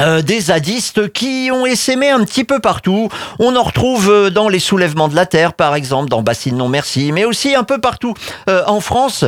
euh, 0.00 0.22
des 0.22 0.40
zadistes 0.40 1.12
qui 1.12 1.50
ont 1.52 1.66
essaimé 1.66 2.10
un 2.10 2.24
petit 2.24 2.44
peu 2.44 2.60
partout. 2.60 3.08
On 3.38 3.54
en 3.56 3.62
retrouve 3.62 4.10
euh, 4.10 4.30
dans 4.30 4.48
les 4.48 4.58
soulèvements 4.58 5.08
de 5.08 5.14
la 5.14 5.26
terre, 5.26 5.52
par 5.52 5.74
exemple, 5.74 6.08
dans 6.08 6.22
Bassine 6.22 6.56
Non 6.56 6.68
Merci, 6.68 7.12
mais 7.12 7.24
aussi 7.24 7.54
un 7.54 7.64
peu 7.64 7.78
partout 7.78 8.14
euh, 8.48 8.62
en 8.66 8.80
France. 8.80 9.24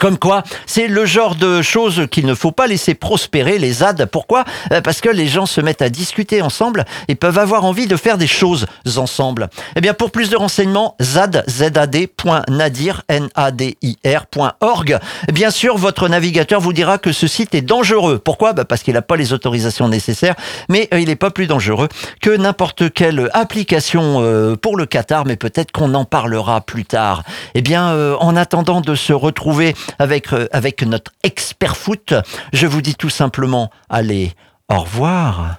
Comme 0.00 0.18
quoi, 0.18 0.42
c'est 0.66 0.88
le 0.88 1.06
genre 1.06 1.34
de 1.34 1.62
choses 1.62 2.06
qu'il 2.10 2.26
ne 2.26 2.34
faut 2.34 2.52
pas 2.52 2.66
laisser 2.66 2.94
prospérer 2.94 3.58
les 3.58 3.72
ZAD. 3.72 4.06
Pourquoi? 4.06 4.44
Euh, 4.72 4.80
Parce 4.80 5.00
que 5.00 5.08
les 5.08 5.26
gens 5.26 5.46
se 5.46 5.60
mettent 5.60 5.82
à 5.82 5.88
discuter 5.88 6.42
ensemble 6.42 6.84
et 7.08 7.14
peuvent 7.14 7.38
avoir 7.38 7.64
envie 7.64 7.86
de 7.86 7.96
faire 7.96 8.18
des 8.18 8.26
choses 8.26 8.66
ensemble. 8.96 9.48
Eh 9.76 9.80
bien, 9.80 9.94
pour 9.94 10.10
plus 10.10 10.30
de 10.30 10.36
renseignements, 10.36 10.96
zad, 11.00 11.44
zad.nadir, 11.48 13.02
N-A-D-I-R.org. 13.08 14.98
Bien 15.32 15.50
sûr, 15.50 15.76
votre 15.76 16.08
navigateur 16.08 16.60
vous 16.60 16.72
dira 16.72 16.98
que 16.98 17.12
ce 17.12 17.26
site 17.26 17.54
est 17.54 17.62
dangereux. 17.62 18.18
Pourquoi? 18.18 18.52
Bah, 18.52 18.64
Parce 18.64 18.82
qu'il 18.82 18.94
n'a 18.94 19.02
pas 19.02 19.16
les 19.16 19.32
autorisations 19.32 19.88
nécessaires, 19.88 20.34
mais 20.68 20.88
euh, 20.94 21.00
il 21.00 21.08
n'est 21.08 21.16
pas 21.16 21.30
plus 21.30 21.46
dangereux 21.46 21.88
que 22.20 22.30
n'importe 22.30 22.92
quelle 22.92 23.28
application 23.32 24.22
euh, 24.22 24.56
pour 24.56 24.76
le 24.76 24.86
Qatar, 24.86 25.24
mais 25.26 25.36
peut-être 25.36 25.72
qu'on 25.72 25.94
en 25.94 26.04
parlera 26.04 26.60
plus 26.60 26.84
tard. 26.84 27.22
Eh 27.54 27.62
bien, 27.62 27.92
en 28.18 28.36
attendant 28.36 28.80
de 28.80 28.94
se 28.94 29.12
retrouver 29.12 29.74
avec, 29.98 30.32
euh, 30.32 30.46
avec 30.52 30.82
notre 30.82 31.12
expert 31.22 31.76
foot. 31.76 32.14
Je 32.52 32.66
vous 32.66 32.82
dis 32.82 32.94
tout 32.94 33.10
simplement, 33.10 33.70
allez, 33.88 34.32
au 34.68 34.80
revoir. 34.80 35.58